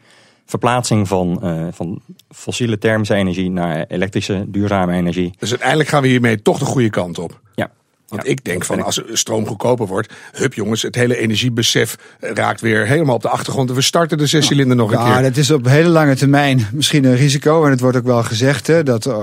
Verplaatsing 0.47 1.09
van, 1.09 1.41
uh, 1.43 1.67
van 1.71 2.03
fossiele 2.31 2.79
thermische 2.79 3.15
energie 3.15 3.51
naar 3.51 3.85
elektrische 3.89 4.45
duurzame 4.49 4.93
energie. 4.93 5.35
Dus 5.39 5.51
uiteindelijk 5.51 5.89
gaan 5.89 6.03
we 6.03 6.09
hiermee 6.09 6.43
toch 6.43 6.59
de 6.59 6.65
goede 6.65 6.91
kant 6.91 7.19
op. 7.19 7.41
Ja. 7.55 7.71
Want 8.11 8.23
ja, 8.23 8.31
ik 8.31 8.45
denk 8.45 8.65
van 8.65 8.83
als 8.83 9.03
stroom 9.13 9.47
goedkoper 9.47 9.87
wordt, 9.87 10.13
hup 10.33 10.55
jongens, 10.55 10.83
het 10.83 10.95
hele 10.95 11.17
energiebesef 11.17 11.97
raakt 12.21 12.61
weer 12.61 12.87
helemaal 12.87 13.15
op 13.15 13.23
de 13.23 13.29
achtergrond. 13.29 13.69
En 13.69 13.75
we 13.75 13.81
starten 13.81 14.19
de 14.19 14.27
zescilinder 14.27 14.77
nog 14.77 14.93
een 14.93 14.99
ja, 14.99 15.05
keer. 15.05 15.15
Ja, 15.15 15.23
dat 15.23 15.37
is 15.37 15.51
op 15.51 15.67
hele 15.67 15.89
lange 15.89 16.17
termijn 16.17 16.67
misschien 16.73 17.05
een 17.05 17.17
risico. 17.17 17.65
En 17.65 17.71
het 17.71 17.81
wordt 17.81 17.97
ook 17.97 18.05
wel 18.05 18.23
gezegd 18.23 18.67
hè, 18.67 18.83
dat, 18.83 19.07
uh, 19.07 19.17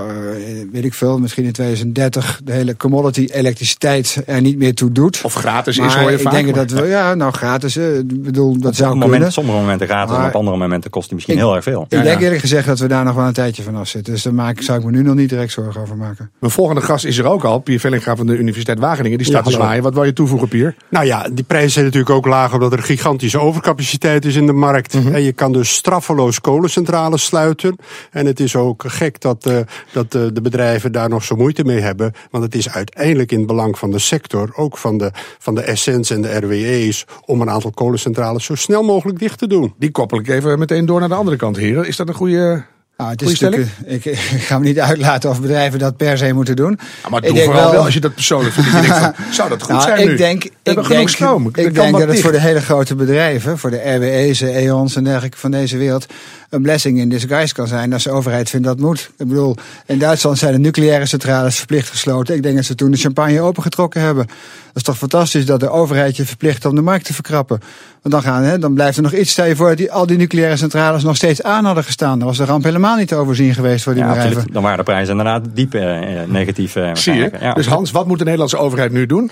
weet 0.72 0.84
ik 0.84 0.94
veel, 0.94 1.18
misschien 1.18 1.44
in 1.44 1.52
2030 1.52 2.40
de 2.44 2.52
hele 2.52 2.76
commodity 2.76 3.28
elektriciteit 3.32 4.22
er 4.26 4.40
niet 4.40 4.58
meer 4.58 4.74
toe 4.74 4.92
doet. 4.92 5.20
Of 5.22 5.34
gratis 5.34 5.78
maar 5.78 5.86
is, 5.86 5.94
hoor 5.94 6.10
je 6.10 6.16
ik 6.16 6.22
vaak. 6.22 6.32
denk 6.32 6.54
dat 6.54 6.70
we, 6.70 6.86
ja, 6.86 7.14
nou 7.14 7.32
gratis, 7.32 7.76
ik 7.76 8.22
bedoel, 8.22 8.58
dat 8.58 8.70
op 8.70 8.76
zou 8.76 8.92
moment, 8.92 9.10
kunnen. 9.10 9.32
sommige 9.32 9.58
momenten 9.58 9.86
gratis 9.86 10.10
maar, 10.10 10.22
en 10.22 10.28
op 10.28 10.34
andere 10.34 10.56
momenten 10.56 10.90
kost 10.90 11.06
die 11.06 11.14
misschien 11.14 11.34
ik, 11.36 11.40
heel 11.40 11.54
erg 11.54 11.64
veel. 11.64 11.82
Ik 11.88 11.96
ja, 11.96 12.02
denk 12.02 12.20
eerlijk 12.20 12.40
gezegd 12.40 12.66
dat 12.66 12.78
we 12.78 12.88
daar 12.88 13.04
nog 13.04 13.14
wel 13.14 13.26
een 13.26 13.32
tijdje 13.32 13.62
van 13.62 13.76
af 13.76 13.88
zitten. 13.88 14.12
Dus 14.12 14.22
daar 14.22 14.34
maak, 14.34 14.60
zou 14.60 14.78
ik 14.78 14.84
me 14.84 14.90
nu 14.90 15.02
nog 15.02 15.14
niet 15.14 15.28
direct 15.28 15.52
zorgen 15.52 15.80
over 15.80 15.96
maken. 15.96 16.30
Mijn 16.38 16.52
volgende 16.52 16.80
gast 16.80 17.04
is 17.04 17.18
er 17.18 17.26
ook 17.26 17.44
al, 17.44 17.58
Pier 17.58 17.80
Vellinga 17.80 18.16
van 18.16 18.26
de 18.26 18.36
Universiteit 18.36 18.77
Wageningen. 18.78 19.18
Die 19.18 19.26
staat 19.26 19.44
te 19.44 19.50
zwaaien. 19.50 19.82
Wat 19.82 19.94
wil 19.94 20.04
je 20.04 20.12
toevoegen, 20.12 20.48
Pier? 20.48 20.74
Nou 20.90 21.06
ja, 21.06 21.28
die 21.32 21.44
prijzen 21.44 21.70
zijn 21.70 21.84
natuurlijk 21.84 22.14
ook 22.14 22.26
laag 22.26 22.52
omdat 22.52 22.72
er 22.72 22.82
gigantische 22.82 23.40
overcapaciteit 23.40 24.24
is 24.24 24.34
in 24.34 24.46
de 24.46 24.52
markt. 24.52 24.92
Mhm. 24.92 25.02
Mm 25.02 25.06
-hmm. 25.06 25.14
En 25.14 25.22
je 25.22 25.32
kan 25.32 25.52
dus 25.52 25.74
straffeloos 25.74 26.40
kolencentrales 26.40 27.24
sluiten. 27.24 27.76
En 28.10 28.26
het 28.26 28.40
is 28.40 28.56
ook 28.56 28.84
gek 28.86 29.20
dat, 29.20 29.46
uh, 29.46 29.58
dat 29.92 30.14
uh, 30.14 30.22
de 30.32 30.40
bedrijven 30.40 30.92
daar 30.92 31.08
nog 31.08 31.24
zo 31.24 31.36
moeite 31.36 31.64
mee 31.64 31.80
hebben. 31.80 32.12
Want 32.30 32.44
het 32.44 32.54
is 32.54 32.70
uiteindelijk 32.70 33.32
in 33.32 33.38
het 33.38 33.46
belang 33.46 33.78
van 33.78 33.90
de 33.90 33.98
sector, 33.98 34.50
ook 34.54 34.78
van 34.78 34.98
de, 34.98 35.10
van 35.38 35.54
de 35.54 35.60
Essence 35.60 36.14
en 36.14 36.22
de 36.22 36.38
RWE's, 36.38 37.06
om 37.24 37.40
een 37.40 37.50
aantal 37.50 37.70
kolencentrales 37.70 38.44
zo 38.44 38.54
snel 38.54 38.82
mogelijk 38.82 39.18
dicht 39.18 39.38
te 39.38 39.46
doen. 39.46 39.74
Die 39.78 39.90
koppel 39.90 40.18
ik 40.18 40.28
even 40.28 40.58
meteen 40.58 40.86
door 40.86 41.00
naar 41.00 41.08
de 41.08 41.14
andere 41.14 41.36
kant, 41.36 41.56
heren. 41.56 41.86
Is 41.86 41.96
dat 41.96 42.08
een 42.08 42.14
goede... 42.14 42.64
Nou, 42.98 43.10
het 43.10 43.22
is 43.22 43.42
ik, 43.42 43.66
ik, 43.84 44.04
ik, 44.04 44.18
ga 44.18 44.58
me 44.58 44.64
niet 44.64 44.80
uitlaten 44.80 45.30
of 45.30 45.40
bedrijven 45.40 45.78
dat 45.78 45.96
per 45.96 46.18
se 46.18 46.32
moeten 46.32 46.56
doen. 46.56 46.78
Ja, 47.02 47.08
maar 47.08 47.20
doe 47.20 47.30
ik 47.30 47.44
vooral 47.44 47.62
wel, 47.62 47.72
wel 47.72 47.84
als 47.84 47.94
je 47.94 48.00
dat 48.00 48.14
persoonlijk 48.14 48.54
vindt. 48.54 48.72
Dat 48.72 48.84
van, 48.84 49.14
zou 49.30 49.48
dat 49.48 49.62
goed 49.62 49.70
nou, 49.70 49.82
zijn 49.82 50.00
ik 50.00 50.08
nu? 50.08 50.16
Denk, 50.16 50.44
ik 50.44 50.88
denk, 50.88 51.08
stroom. 51.08 51.46
ik 51.46 51.74
denk 51.74 51.98
dat 51.98 52.08
het 52.08 52.20
voor 52.20 52.32
de 52.32 52.40
hele 52.40 52.60
grote 52.60 52.94
bedrijven, 52.94 53.58
voor 53.58 53.70
de 53.70 53.94
RWE's, 53.94 54.40
EON's 54.40 54.96
en 54.96 55.04
dergelijke 55.04 55.38
van 55.38 55.50
deze 55.50 55.76
wereld, 55.76 56.06
een 56.50 56.62
blessing 56.62 56.98
in 56.98 57.08
disguise 57.08 57.54
kan 57.54 57.66
zijn 57.66 57.92
als 57.92 58.04
de 58.04 58.10
overheid 58.10 58.50
vindt 58.50 58.66
dat 58.66 58.78
moet. 58.78 59.10
Ik 59.16 59.28
bedoel, 59.28 59.56
in 59.86 59.98
Duitsland 59.98 60.38
zijn 60.38 60.52
de 60.52 60.58
nucleaire 60.58 61.06
centrales 61.06 61.56
verplicht 61.56 61.88
gesloten. 61.88 62.34
Ik 62.34 62.42
denk 62.42 62.56
dat 62.56 62.64
ze 62.64 62.74
toen 62.74 62.90
de 62.90 62.96
champagne 62.96 63.40
opengetrokken 63.40 64.00
hebben. 64.00 64.26
Dat 64.26 64.76
is 64.76 64.82
toch 64.82 64.98
fantastisch 64.98 65.46
dat 65.46 65.60
de 65.60 65.70
overheid 65.70 66.16
je 66.16 66.24
verplicht 66.24 66.64
om 66.64 66.74
de 66.74 66.82
markt 66.82 67.04
te 67.04 67.14
verkrappen. 67.14 67.60
Want 68.02 68.14
dan, 68.14 68.22
gaan, 68.22 68.42
hè, 68.42 68.58
dan 68.58 68.74
blijft 68.74 68.96
er 68.96 69.02
nog 69.02 69.12
iets. 69.12 69.30
Stel 69.30 69.44
je 69.44 69.56
voor 69.56 69.68
dat 69.68 69.76
die, 69.76 69.92
al 69.92 70.06
die 70.06 70.16
nucleaire 70.16 70.56
centrales 70.56 71.02
nog 71.02 71.16
steeds 71.16 71.42
aan 71.42 71.64
hadden 71.64 71.84
gestaan. 71.84 72.18
Dan 72.18 72.28
was 72.28 72.36
de 72.36 72.44
ramp 72.44 72.64
helemaal 72.64 72.96
niet 72.96 73.08
te 73.08 73.14
overzien 73.14 73.54
geweest 73.54 73.84
voor 73.84 73.94
die 73.94 74.02
ja, 74.02 74.08
bedrijven. 74.08 74.36
Absoluut. 74.36 74.54
Dan 74.54 74.62
waren 74.62 74.78
de 74.78 74.84
prijzen 74.84 75.10
inderdaad 75.10 75.44
diep 75.52 75.74
uh, 75.74 75.98
negatief. 76.26 76.76
Uh, 76.76 76.94
Zie 76.94 77.14
je? 77.14 77.30
Ja. 77.40 77.52
Dus 77.52 77.66
Hans, 77.66 77.90
wat 77.90 78.06
moet 78.06 78.18
de 78.18 78.24
Nederlandse 78.24 78.56
overheid 78.56 78.92
nu 78.92 79.06
doen? 79.06 79.30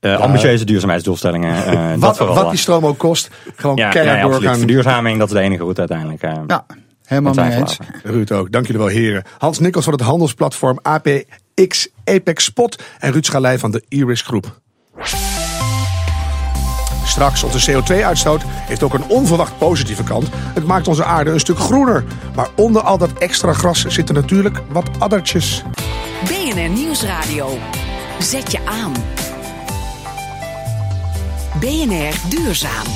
Uh, 0.00 0.20
ambitieuze 0.20 0.64
duurzaamheidsdoelstellingen. 0.64 1.56
Uh, 1.68 1.90
wat, 1.90 2.00
dat 2.00 2.16
vooral, 2.16 2.34
wat 2.34 2.50
die 2.50 2.58
stroom 2.58 2.86
ook 2.86 2.98
kost, 2.98 3.30
gewoon 3.56 3.76
ja, 3.76 3.88
keihard 3.88 4.18
ja, 4.18 4.24
ja, 4.24 4.30
doorgaan. 4.30 4.58
Verduurzaming, 4.58 5.18
dat 5.18 5.28
is 5.28 5.34
de 5.34 5.40
enige 5.40 5.62
route 5.62 5.80
uiteindelijk. 5.80 6.22
Uh, 6.22 6.32
ja, 6.46 6.66
helemaal 7.04 7.34
mee 7.34 7.50
eens. 7.50 7.76
Ruud 8.02 8.32
ook, 8.32 8.52
dank 8.52 8.66
jullie 8.66 8.80
wel 8.80 8.90
heren. 8.90 9.22
Hans 9.38 9.58
Nikkels 9.58 9.84
van 9.84 9.92
het 9.92 10.02
handelsplatform 10.02 10.78
APX 10.82 11.88
Apex 12.04 12.44
Spot 12.44 12.82
en 12.98 13.12
Ruud 13.12 13.24
Schalij 13.24 13.58
van 13.58 13.70
de 13.70 13.82
Iris 13.88 14.22
Groep. 14.22 14.60
Straks, 17.08 17.42
onze 17.42 17.72
CO2-uitstoot 17.72 18.42
heeft 18.46 18.82
ook 18.82 18.94
een 18.94 19.08
onverwacht 19.08 19.58
positieve 19.58 20.02
kant. 20.02 20.28
Het 20.32 20.66
maakt 20.66 20.88
onze 20.88 21.04
aarde 21.04 21.30
een 21.30 21.40
stuk 21.40 21.58
groener. 21.58 22.04
Maar 22.34 22.48
onder 22.56 22.82
al 22.82 22.98
dat 22.98 23.12
extra 23.12 23.52
gras 23.52 23.84
zitten 23.86 24.14
natuurlijk 24.14 24.62
wat 24.68 24.90
addertjes. 24.98 25.62
BNR 26.24 26.68
Nieuwsradio. 26.68 27.58
Zet 28.18 28.52
je 28.52 28.58
aan. 28.64 28.92
BNR 31.60 32.14
Duurzaam. 32.28 32.86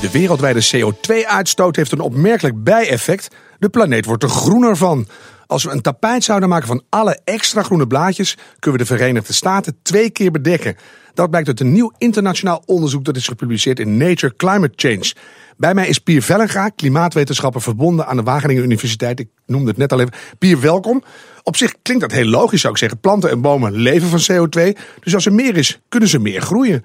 De 0.00 0.10
wereldwijde 0.12 0.66
CO2-uitstoot 0.76 1.76
heeft 1.76 1.92
een 1.92 2.00
opmerkelijk 2.00 2.64
bijeffect. 2.64 3.28
De 3.58 3.68
planeet 3.68 4.04
wordt 4.04 4.22
er 4.22 4.28
groener 4.28 4.76
van. 4.76 5.06
Als 5.46 5.64
we 5.64 5.70
een 5.70 5.80
tapijt 5.80 6.24
zouden 6.24 6.48
maken 6.48 6.66
van 6.66 6.82
alle 6.88 7.20
extra 7.24 7.62
groene 7.62 7.86
blaadjes, 7.86 8.36
kunnen 8.58 8.80
we 8.80 8.86
de 8.86 8.94
Verenigde 8.96 9.32
Staten 9.32 9.76
twee 9.82 10.10
keer 10.10 10.30
bedekken. 10.30 10.76
Dat 11.14 11.30
blijkt 11.30 11.48
uit 11.48 11.60
een 11.60 11.72
nieuw 11.72 11.92
internationaal 11.98 12.62
onderzoek 12.66 13.04
dat 13.04 13.16
is 13.16 13.28
gepubliceerd 13.28 13.80
in 13.80 13.96
Nature 13.96 14.36
Climate 14.36 14.72
Change. 14.76 15.12
Bij 15.56 15.74
mij 15.74 15.88
is 15.88 15.98
Pier 15.98 16.22
Vellenga, 16.22 16.68
klimaatwetenschapper 16.68 17.62
verbonden 17.62 18.06
aan 18.06 18.16
de 18.16 18.22
Wageningen 18.22 18.62
Universiteit. 18.62 19.20
Ik 19.20 19.28
noemde 19.46 19.68
het 19.68 19.76
net 19.76 19.92
al 19.92 20.00
even. 20.00 20.12
Pier, 20.38 20.60
welkom. 20.60 21.02
Op 21.42 21.56
zich 21.56 21.74
klinkt 21.82 22.02
dat 22.02 22.12
heel 22.12 22.26
logisch, 22.26 22.60
zou 22.60 22.72
ik 22.72 22.78
zeggen. 22.78 23.00
Planten 23.00 23.30
en 23.30 23.40
bomen 23.40 23.72
leven 23.72 24.08
van 24.08 24.48
CO2. 24.48 24.78
Dus 25.00 25.14
als 25.14 25.26
er 25.26 25.32
meer 25.32 25.56
is, 25.56 25.80
kunnen 25.88 26.08
ze 26.08 26.18
meer 26.18 26.40
groeien. 26.40 26.84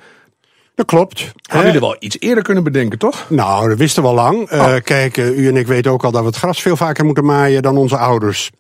Dat 0.76 0.86
klopt. 0.86 1.32
Hadden 1.42 1.66
jullie 1.66 1.88
wel 1.88 1.96
iets 2.00 2.20
eerder 2.20 2.44
kunnen 2.44 2.64
bedenken, 2.64 3.00
toch? 3.00 3.26
Nou, 3.30 3.70
dat 3.70 3.78
wisten 3.78 4.04
we 4.04 4.10
al 4.10 4.16
lang. 4.16 4.52
Oh. 4.52 4.58
Uh, 4.58 4.76
kijk, 4.84 5.18
uh, 5.18 5.38
u 5.38 5.48
en 5.48 5.58
ik 5.58 5.68
weten 5.68 5.92
ook 5.92 6.04
al 6.04 6.12
dat 6.12 6.22
we 6.22 6.28
het 6.28 6.36
gras 6.36 6.62
veel 6.62 6.78
vaker 6.78 7.06
moeten 7.06 7.26
maaien 7.26 7.62
dan 7.62 7.78
onze 7.78 7.98
ouders. 7.98 8.52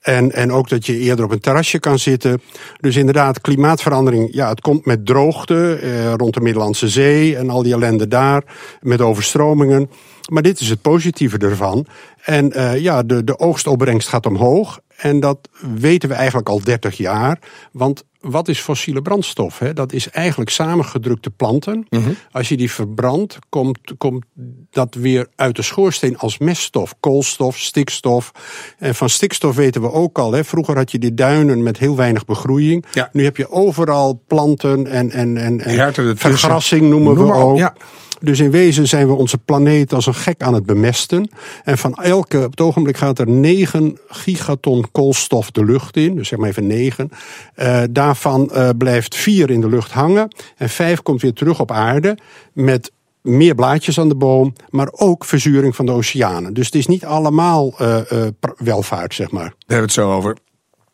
En, 0.00 0.32
en 0.32 0.52
ook 0.52 0.68
dat 0.68 0.86
je 0.86 0.98
eerder 0.98 1.24
op 1.24 1.30
een 1.30 1.40
terrasje 1.40 1.78
kan 1.78 1.98
zitten. 1.98 2.42
Dus 2.80 2.96
inderdaad, 2.96 3.40
klimaatverandering, 3.40 4.28
ja, 4.32 4.48
het 4.48 4.60
komt 4.60 4.86
met 4.86 5.06
droogte 5.06 5.78
eh, 5.82 6.14
rond 6.14 6.34
de 6.34 6.40
Middellandse 6.40 6.88
Zee 6.88 7.36
en 7.36 7.50
al 7.50 7.62
die 7.62 7.72
ellende 7.72 8.08
daar, 8.08 8.42
met 8.80 9.00
overstromingen. 9.00 9.90
Maar 10.30 10.42
dit 10.42 10.60
is 10.60 10.68
het 10.68 10.82
positieve 10.82 11.38
ervan. 11.38 11.86
En 12.24 12.52
uh, 12.56 12.78
ja, 12.78 13.02
de, 13.02 13.24
de 13.24 13.38
oogstopbrengst 13.38 14.08
gaat 14.08 14.26
omhoog. 14.26 14.80
En 14.96 15.20
dat 15.20 15.48
weten 15.78 16.08
we 16.08 16.14
eigenlijk 16.14 16.48
al 16.48 16.60
30 16.60 16.96
jaar. 16.96 17.38
Want 17.72 18.04
wat 18.20 18.48
is 18.48 18.60
fossiele 18.60 19.02
brandstof? 19.02 19.58
Hè? 19.58 19.72
Dat 19.72 19.92
is 19.92 20.10
eigenlijk 20.10 20.50
samengedrukte 20.50 21.30
planten. 21.30 21.86
Mm 21.88 22.02
-hmm. 22.02 22.16
Als 22.32 22.48
je 22.48 22.56
die 22.56 22.70
verbrandt, 22.70 23.38
komt, 23.48 23.78
komt 23.98 24.24
dat 24.70 24.94
weer 24.94 25.26
uit 25.36 25.56
de 25.56 25.62
schoorsteen 25.62 26.18
als 26.18 26.38
meststof. 26.38 26.94
Koolstof, 27.00 27.58
stikstof. 27.58 28.32
En 28.78 28.94
van 28.94 29.08
stikstof 29.08 29.56
weten 29.56 29.80
we 29.80 29.92
ook 29.92 30.18
al. 30.18 30.32
Hè? 30.32 30.44
Vroeger 30.44 30.76
had 30.76 30.90
je 30.90 30.98
die 30.98 31.14
duinen 31.14 31.62
met 31.62 31.78
heel 31.78 31.96
weinig 31.96 32.24
begroeiing. 32.24 32.84
Ja. 32.92 33.08
Nu 33.12 33.24
heb 33.24 33.36
je 33.36 33.50
overal 33.50 34.22
planten 34.26 34.86
en, 34.86 35.10
en, 35.10 35.36
en, 35.36 35.60
en 35.60 36.16
vergrassing 36.16 36.82
noemen 36.88 37.14
Noem 37.14 37.26
we 37.26 37.32
ook. 37.32 37.56
Ja. 37.56 37.74
Dus 38.20 38.40
in 38.40 38.50
wezen 38.50 38.88
zijn 38.88 39.06
we 39.06 39.12
onze 39.12 39.38
planeet 39.38 39.92
als 39.92 40.06
een 40.06 40.14
gek 40.14 40.42
aan 40.42 40.54
het 40.54 40.66
bemesten. 40.66 41.30
En 41.64 41.78
van 41.78 41.94
elke, 41.94 42.44
op 42.44 42.50
het 42.50 42.60
ogenblik 42.60 42.96
gaat 42.96 43.18
er 43.18 43.28
9 43.28 43.98
gigaton 44.08 44.84
koolstof 44.92 45.50
de 45.50 45.64
lucht 45.64 45.96
in. 45.96 46.14
Dus 46.14 46.28
zeg 46.28 46.38
maar 46.38 46.48
even 46.48 46.66
9. 46.66 47.10
Uh, 47.56 47.82
daarvan 48.10 48.50
uh, 48.52 48.68
blijft 48.78 49.16
4 49.16 49.50
in 49.50 49.60
de 49.60 49.68
lucht 49.68 49.92
hangen. 49.92 50.28
En 50.56 50.68
5 50.68 51.02
komt 51.02 51.22
weer 51.22 51.32
terug 51.32 51.60
op 51.60 51.70
aarde 51.70 52.18
met 52.52 52.92
meer 53.22 53.54
blaadjes 53.54 53.98
aan 53.98 54.08
de 54.08 54.16
boom, 54.16 54.52
maar 54.68 54.88
ook 54.92 55.24
verzuring 55.24 55.76
van 55.76 55.86
de 55.86 55.92
oceanen. 55.92 56.54
Dus 56.54 56.66
het 56.66 56.74
is 56.74 56.86
niet 56.86 57.04
allemaal 57.04 57.74
uh, 57.80 58.00
uh, 58.12 58.26
welvaart, 58.56 59.14
zeg 59.14 59.30
maar. 59.30 59.42
Daar 59.42 59.54
hebben 59.58 59.76
we 59.76 59.82
het 59.82 59.92
zo 59.92 60.12
over. 60.12 60.36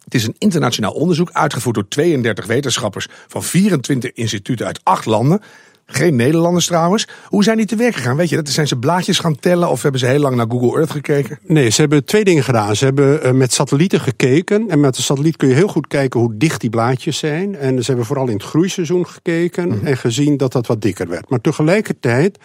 Het 0.04 0.14
is 0.14 0.26
een 0.26 0.34
internationaal 0.38 0.92
onderzoek 0.92 1.30
uitgevoerd 1.32 1.74
door 1.74 1.88
32 1.88 2.46
wetenschappers 2.46 3.08
van 3.26 3.42
24 3.42 4.12
instituten 4.12 4.66
uit 4.66 4.80
8 4.82 5.04
landen. 5.04 5.40
Geen 5.88 6.16
Nederlanders 6.16 6.66
trouwens. 6.66 7.08
Hoe 7.26 7.44
zijn 7.44 7.56
die 7.56 7.66
te 7.66 7.76
werk 7.76 7.94
gegaan? 7.94 8.16
Weet 8.16 8.28
je, 8.28 8.36
dat 8.36 8.48
zijn 8.48 8.68
ze 8.68 8.78
blaadjes 8.78 9.18
gaan 9.18 9.38
tellen 9.38 9.70
of 9.70 9.82
hebben 9.82 10.00
ze 10.00 10.06
heel 10.06 10.18
lang 10.18 10.36
naar 10.36 10.46
Google 10.48 10.76
Earth 10.78 10.90
gekeken? 10.90 11.38
Nee, 11.42 11.70
ze 11.70 11.80
hebben 11.80 12.04
twee 12.04 12.24
dingen 12.24 12.42
gedaan. 12.42 12.76
Ze 12.76 12.84
hebben 12.84 13.26
uh, 13.26 13.32
met 13.32 13.52
satellieten 13.52 14.00
gekeken. 14.00 14.68
En 14.68 14.80
met 14.80 14.96
de 14.96 15.02
satelliet 15.02 15.36
kun 15.36 15.48
je 15.48 15.54
heel 15.54 15.68
goed 15.68 15.86
kijken 15.86 16.20
hoe 16.20 16.36
dicht 16.36 16.60
die 16.60 16.70
blaadjes 16.70 17.18
zijn. 17.18 17.56
En 17.56 17.80
ze 17.80 17.86
hebben 17.86 18.06
vooral 18.06 18.26
in 18.26 18.32
het 18.32 18.42
groeiseizoen 18.42 19.06
gekeken 19.06 19.68
mm-hmm. 19.68 19.86
en 19.86 19.96
gezien 19.96 20.36
dat 20.36 20.52
dat 20.52 20.66
wat 20.66 20.82
dikker 20.82 21.08
werd. 21.08 21.30
Maar 21.30 21.40
tegelijkertijd, 21.40 22.38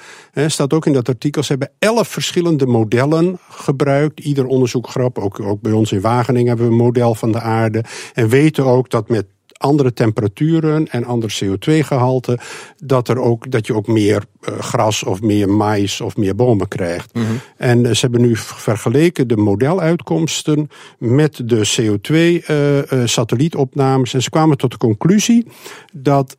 staat 0.47 0.73
ook 0.73 0.85
in 0.85 0.93
dat 0.93 1.09
artikel, 1.09 1.43
ze 1.43 1.51
hebben 1.51 1.71
elf 1.79 2.07
verschillende 2.07 2.65
modellen 2.65 3.39
gebruikt. 3.49 4.19
Ieder 4.19 4.45
onderzoekgrap, 4.45 5.17
ook, 5.17 5.39
ook 5.39 5.61
bij 5.61 5.71
ons 5.71 5.91
in 5.91 6.01
Wageningen 6.01 6.47
hebben 6.47 6.65
we 6.65 6.71
een 6.71 6.77
model 6.77 7.15
van 7.15 7.31
de 7.31 7.41
aarde. 7.41 7.83
En 8.13 8.29
weten 8.29 8.65
ook 8.65 8.89
dat 8.89 9.09
met 9.09 9.25
andere 9.61 9.93
temperaturen 9.93 10.87
en 10.87 11.05
ander 11.05 11.41
CO2-gehalte, 11.43 12.39
dat, 12.77 13.07
er 13.07 13.19
ook, 13.19 13.51
dat 13.51 13.67
je 13.67 13.73
ook 13.73 13.87
meer 13.87 14.23
uh, 14.49 14.59
gras 14.59 15.03
of 15.03 15.21
meer 15.21 15.49
mais 15.49 16.01
of 16.01 16.17
meer 16.17 16.35
bomen 16.35 16.67
krijgt. 16.67 17.13
Mm-hmm. 17.13 17.39
En 17.57 17.79
uh, 17.79 17.91
ze 17.91 17.99
hebben 17.99 18.21
nu 18.21 18.35
vergeleken 18.35 19.27
de 19.27 19.37
modeluitkomsten 19.37 20.69
met 20.97 21.41
de 21.45 21.75
CO2-satellietopnames. 21.77 24.09
Uh, 24.09 24.15
en 24.15 24.21
ze 24.21 24.29
kwamen 24.29 24.57
tot 24.57 24.71
de 24.71 24.77
conclusie 24.77 25.47
dat 25.93 26.37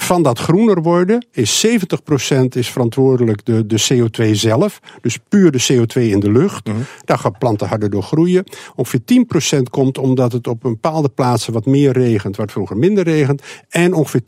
van 0.00 0.22
dat 0.22 0.38
groener 0.38 0.82
worden 0.82 1.26
is 1.32 1.66
70% 1.66 2.44
is 2.48 2.68
verantwoordelijk 2.70 3.44
de, 3.44 3.66
de 3.66 3.86
CO2 3.92 4.30
zelf. 4.30 4.80
Dus 5.00 5.18
puur 5.28 5.50
de 5.50 5.66
CO2 5.72 6.02
in 6.02 6.20
de 6.20 6.30
lucht. 6.30 6.66
Mm 6.66 6.74
-hmm. 6.74 6.84
Daar 7.04 7.18
gaan 7.18 7.38
planten 7.38 7.68
harder 7.68 7.90
door 7.90 8.02
groeien. 8.02 8.44
Ongeveer 8.74 9.00
10% 9.58 9.62
komt 9.70 9.98
omdat 9.98 10.32
het 10.32 10.46
op 10.46 10.60
bepaalde 10.60 11.08
plaatsen 11.08 11.52
wat 11.52 11.66
meer 11.66 11.92
regent, 11.92 12.36
het 12.36 12.52
vroeger 12.52 12.76
minder 12.76 13.04
regent. 13.04 13.42
En 13.68 13.94
ongeveer 13.94 14.20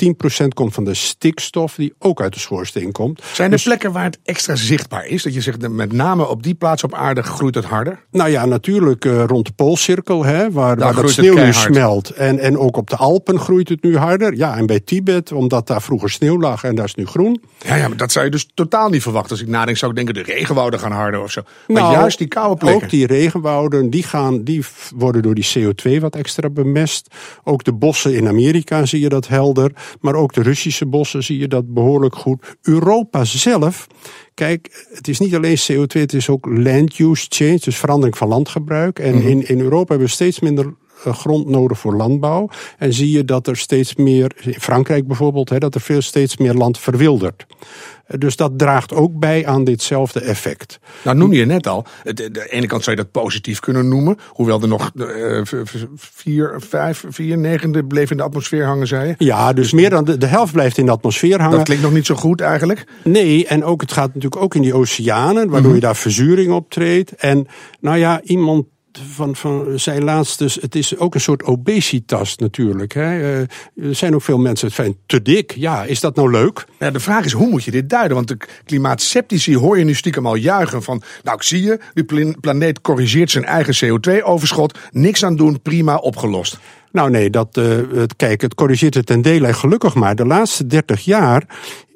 10% 0.44 0.48
komt 0.54 0.74
van 0.74 0.84
de 0.84 0.94
stikstof 0.94 1.74
die 1.74 1.94
ook 1.98 2.20
uit 2.20 2.32
de 2.32 2.40
schoorsteen 2.40 2.92
komt. 2.92 3.22
Zijn 3.32 3.50
er 3.50 3.56
dus, 3.56 3.64
plekken 3.64 3.92
waar 3.92 4.04
het 4.04 4.18
extra 4.24 4.56
zichtbaar 4.56 5.06
is? 5.06 5.22
Dat 5.22 5.34
je 5.34 5.40
zegt, 5.40 5.68
met 5.68 5.92
name 5.92 6.28
op 6.28 6.42
die 6.42 6.54
plaats 6.54 6.84
op 6.84 6.94
aarde 6.94 7.22
groeit 7.22 7.54
het 7.54 7.64
harder? 7.64 8.04
Nou 8.10 8.30
ja, 8.30 8.44
natuurlijk 8.44 9.04
uh, 9.04 9.24
rond 9.24 9.46
de 9.46 9.52
Poolcirkel, 9.52 10.24
hè, 10.24 10.50
waar, 10.50 10.76
waar 10.76 10.94
dat 10.94 11.10
sneeuw 11.10 11.44
nu 11.44 11.52
smelt. 11.52 12.10
En, 12.10 12.38
en 12.38 12.58
ook 12.58 12.76
op 12.76 12.90
de 12.90 12.96
Alpen 12.96 13.38
groeit 13.38 13.68
het 13.68 13.82
nu 13.82 13.96
harder. 13.96 14.36
Ja, 14.36 14.56
en 14.56 14.66
bij 14.66 14.80
Tibet, 14.80 15.32
omdat 15.32 15.59
dat 15.60 15.76
daar 15.76 15.82
vroeger 15.82 16.10
sneeuw 16.10 16.40
lag 16.40 16.64
en 16.64 16.74
daar 16.74 16.84
is 16.84 16.94
nu 16.94 17.06
groen. 17.06 17.42
Ja, 17.58 17.74
ja, 17.74 17.88
maar 17.88 17.96
dat 17.96 18.12
zou 18.12 18.24
je 18.24 18.30
dus 18.30 18.48
totaal 18.54 18.88
niet 18.88 19.02
verwachten. 19.02 19.30
Als 19.30 19.40
ik 19.40 19.48
nadenk, 19.48 19.76
zou 19.76 19.90
ik 19.90 19.96
denken 19.96 20.14
de 20.14 20.32
regenwouden 20.32 20.80
gaan 20.80 20.92
harder 20.92 21.22
of 21.22 21.30
zo. 21.30 21.42
Maar 21.66 21.82
nou, 21.82 21.92
juist 21.92 22.18
die 22.18 22.28
koude 22.28 22.56
plekken. 22.56 22.82
Ook 22.82 22.90
die 22.90 23.06
regenwouden, 23.06 23.90
die, 23.90 24.02
gaan, 24.02 24.44
die 24.44 24.64
worden 24.96 25.22
door 25.22 25.34
die 25.34 25.48
CO2 25.58 26.00
wat 26.00 26.16
extra 26.16 26.50
bemest. 26.50 27.14
Ook 27.44 27.64
de 27.64 27.72
bossen 27.72 28.14
in 28.14 28.28
Amerika 28.28 28.86
zie 28.86 29.00
je 29.00 29.08
dat 29.08 29.28
helder. 29.28 29.72
Maar 30.00 30.14
ook 30.14 30.32
de 30.32 30.42
Russische 30.42 30.86
bossen 30.86 31.22
zie 31.22 31.38
je 31.38 31.48
dat 31.48 31.74
behoorlijk 31.74 32.16
goed. 32.16 32.56
Europa 32.62 33.24
zelf 33.24 33.86
Kijk, 34.40 34.86
het 34.92 35.08
is 35.08 35.18
niet 35.18 35.34
alleen 35.34 35.58
CO2, 35.72 36.00
het 36.00 36.12
is 36.12 36.28
ook 36.28 36.46
land 36.46 36.98
use 36.98 37.26
change, 37.28 37.58
dus 37.58 37.76
verandering 37.76 38.16
van 38.16 38.28
landgebruik. 38.28 38.98
En 38.98 39.14
mm-hmm. 39.14 39.28
in, 39.28 39.48
in 39.48 39.60
Europa 39.60 39.88
hebben 39.88 40.06
we 40.06 40.12
steeds 40.12 40.40
minder 40.40 40.74
grond 41.04 41.48
nodig 41.48 41.78
voor 41.78 41.96
landbouw. 41.96 42.48
En 42.78 42.92
zie 42.92 43.10
je 43.10 43.24
dat 43.24 43.46
er 43.46 43.56
steeds 43.56 43.94
meer, 43.94 44.32
in 44.40 44.60
Frankrijk 44.60 45.06
bijvoorbeeld, 45.06 45.48
hè, 45.48 45.58
dat 45.58 45.74
er 45.74 45.80
veel 45.80 46.02
steeds 46.02 46.36
meer 46.36 46.54
land 46.54 46.78
verwildert. 46.78 47.46
Dus 48.18 48.36
dat 48.36 48.58
draagt 48.58 48.94
ook 48.94 49.18
bij 49.18 49.46
aan 49.46 49.64
ditzelfde 49.64 50.20
effect. 50.20 50.78
Nou 51.04 51.16
noem 51.16 51.32
je 51.32 51.44
net 51.44 51.66
al, 51.66 51.86
de, 52.02 52.30
de 52.30 52.50
ene 52.50 52.66
kant 52.66 52.84
zou 52.84 52.96
je 52.96 53.02
dat 53.02 53.12
positief 53.12 53.60
kunnen 53.60 53.88
noemen. 53.88 54.16
Hoewel 54.28 54.62
er 54.62 54.68
nog 54.68 54.90
uh, 54.94 55.42
vier, 55.94 56.54
vijf, 56.68 57.04
vier 57.08 57.38
negende 57.38 57.84
bleef 57.84 58.10
in 58.10 58.16
de 58.16 58.22
atmosfeer 58.22 58.64
hangen, 58.64 58.86
zei 58.86 59.08
je. 59.08 59.14
Ja, 59.24 59.52
dus 59.52 59.72
meer 59.72 59.90
dan 59.90 60.04
de, 60.04 60.18
de 60.18 60.26
helft 60.26 60.52
blijft 60.52 60.78
in 60.78 60.86
de 60.86 60.92
atmosfeer 60.92 61.40
hangen. 61.40 61.56
Dat 61.56 61.66
klinkt 61.66 61.84
nog 61.84 61.92
niet 61.92 62.06
zo 62.06 62.14
goed 62.14 62.40
eigenlijk. 62.40 62.84
Nee, 63.04 63.46
en 63.46 63.64
ook 63.64 63.80
het 63.80 63.92
gaat 63.92 64.14
natuurlijk 64.14 64.42
ook 64.42 64.54
in 64.54 64.62
die 64.62 64.74
oceanen, 64.74 65.34
waardoor 65.34 65.58
mm-hmm. 65.58 65.74
je 65.74 65.80
daar 65.80 65.96
verzuring 65.96 66.52
optreedt. 66.52 67.14
En 67.14 67.46
nou 67.80 67.98
ja, 67.98 68.20
iemand 68.22 68.66
van, 68.98 69.36
van 69.36 69.78
zei 69.78 70.00
laatst 70.00 70.38
dus, 70.38 70.54
het 70.54 70.74
is 70.74 70.96
ook 70.96 71.14
een 71.14 71.20
soort 71.20 71.42
obesitas 71.42 72.36
natuurlijk. 72.36 72.92
Hè. 72.92 73.18
Uh, 73.18 73.38
er 73.88 73.94
zijn 73.94 74.14
ook 74.14 74.22
veel 74.22 74.38
mensen 74.38 74.66
het 74.66 74.76
zijn 74.76 74.96
te 75.06 75.22
dik. 75.22 75.54
Ja, 75.56 75.84
is 75.84 76.00
dat 76.00 76.16
nou 76.16 76.30
leuk? 76.30 76.66
Ja, 76.78 76.90
de 76.90 77.00
vraag 77.00 77.24
is, 77.24 77.32
hoe 77.32 77.48
moet 77.48 77.64
je 77.64 77.70
dit 77.70 77.90
duiden? 77.90 78.16
Want 78.16 78.28
de 78.28 78.36
klimaatceptici 78.64 79.56
hoor 79.56 79.78
je 79.78 79.84
nu 79.84 79.94
stiekem 79.94 80.26
al 80.26 80.34
juichen 80.34 80.82
van... 80.82 81.02
nou, 81.22 81.36
ik 81.36 81.42
zie 81.42 81.62
je, 81.62 81.80
die 81.94 82.34
planeet 82.40 82.80
corrigeert 82.80 83.30
zijn 83.30 83.44
eigen 83.44 83.74
CO2-overschot. 83.74 84.78
Niks 84.90 85.24
aan 85.24 85.36
doen, 85.36 85.62
prima, 85.62 85.96
opgelost. 85.96 86.58
Nou 86.92 87.10
nee, 87.10 87.30
dat, 87.30 87.56
uh, 87.56 87.78
het, 87.94 88.16
kijk, 88.16 88.40
het 88.40 88.54
corrigeert 88.54 88.94
het 88.94 89.06
ten 89.06 89.22
dele 89.22 89.52
gelukkig 89.52 89.94
maar. 89.94 90.16
De 90.16 90.26
laatste 90.26 90.66
30 90.66 91.04
jaar 91.04 91.44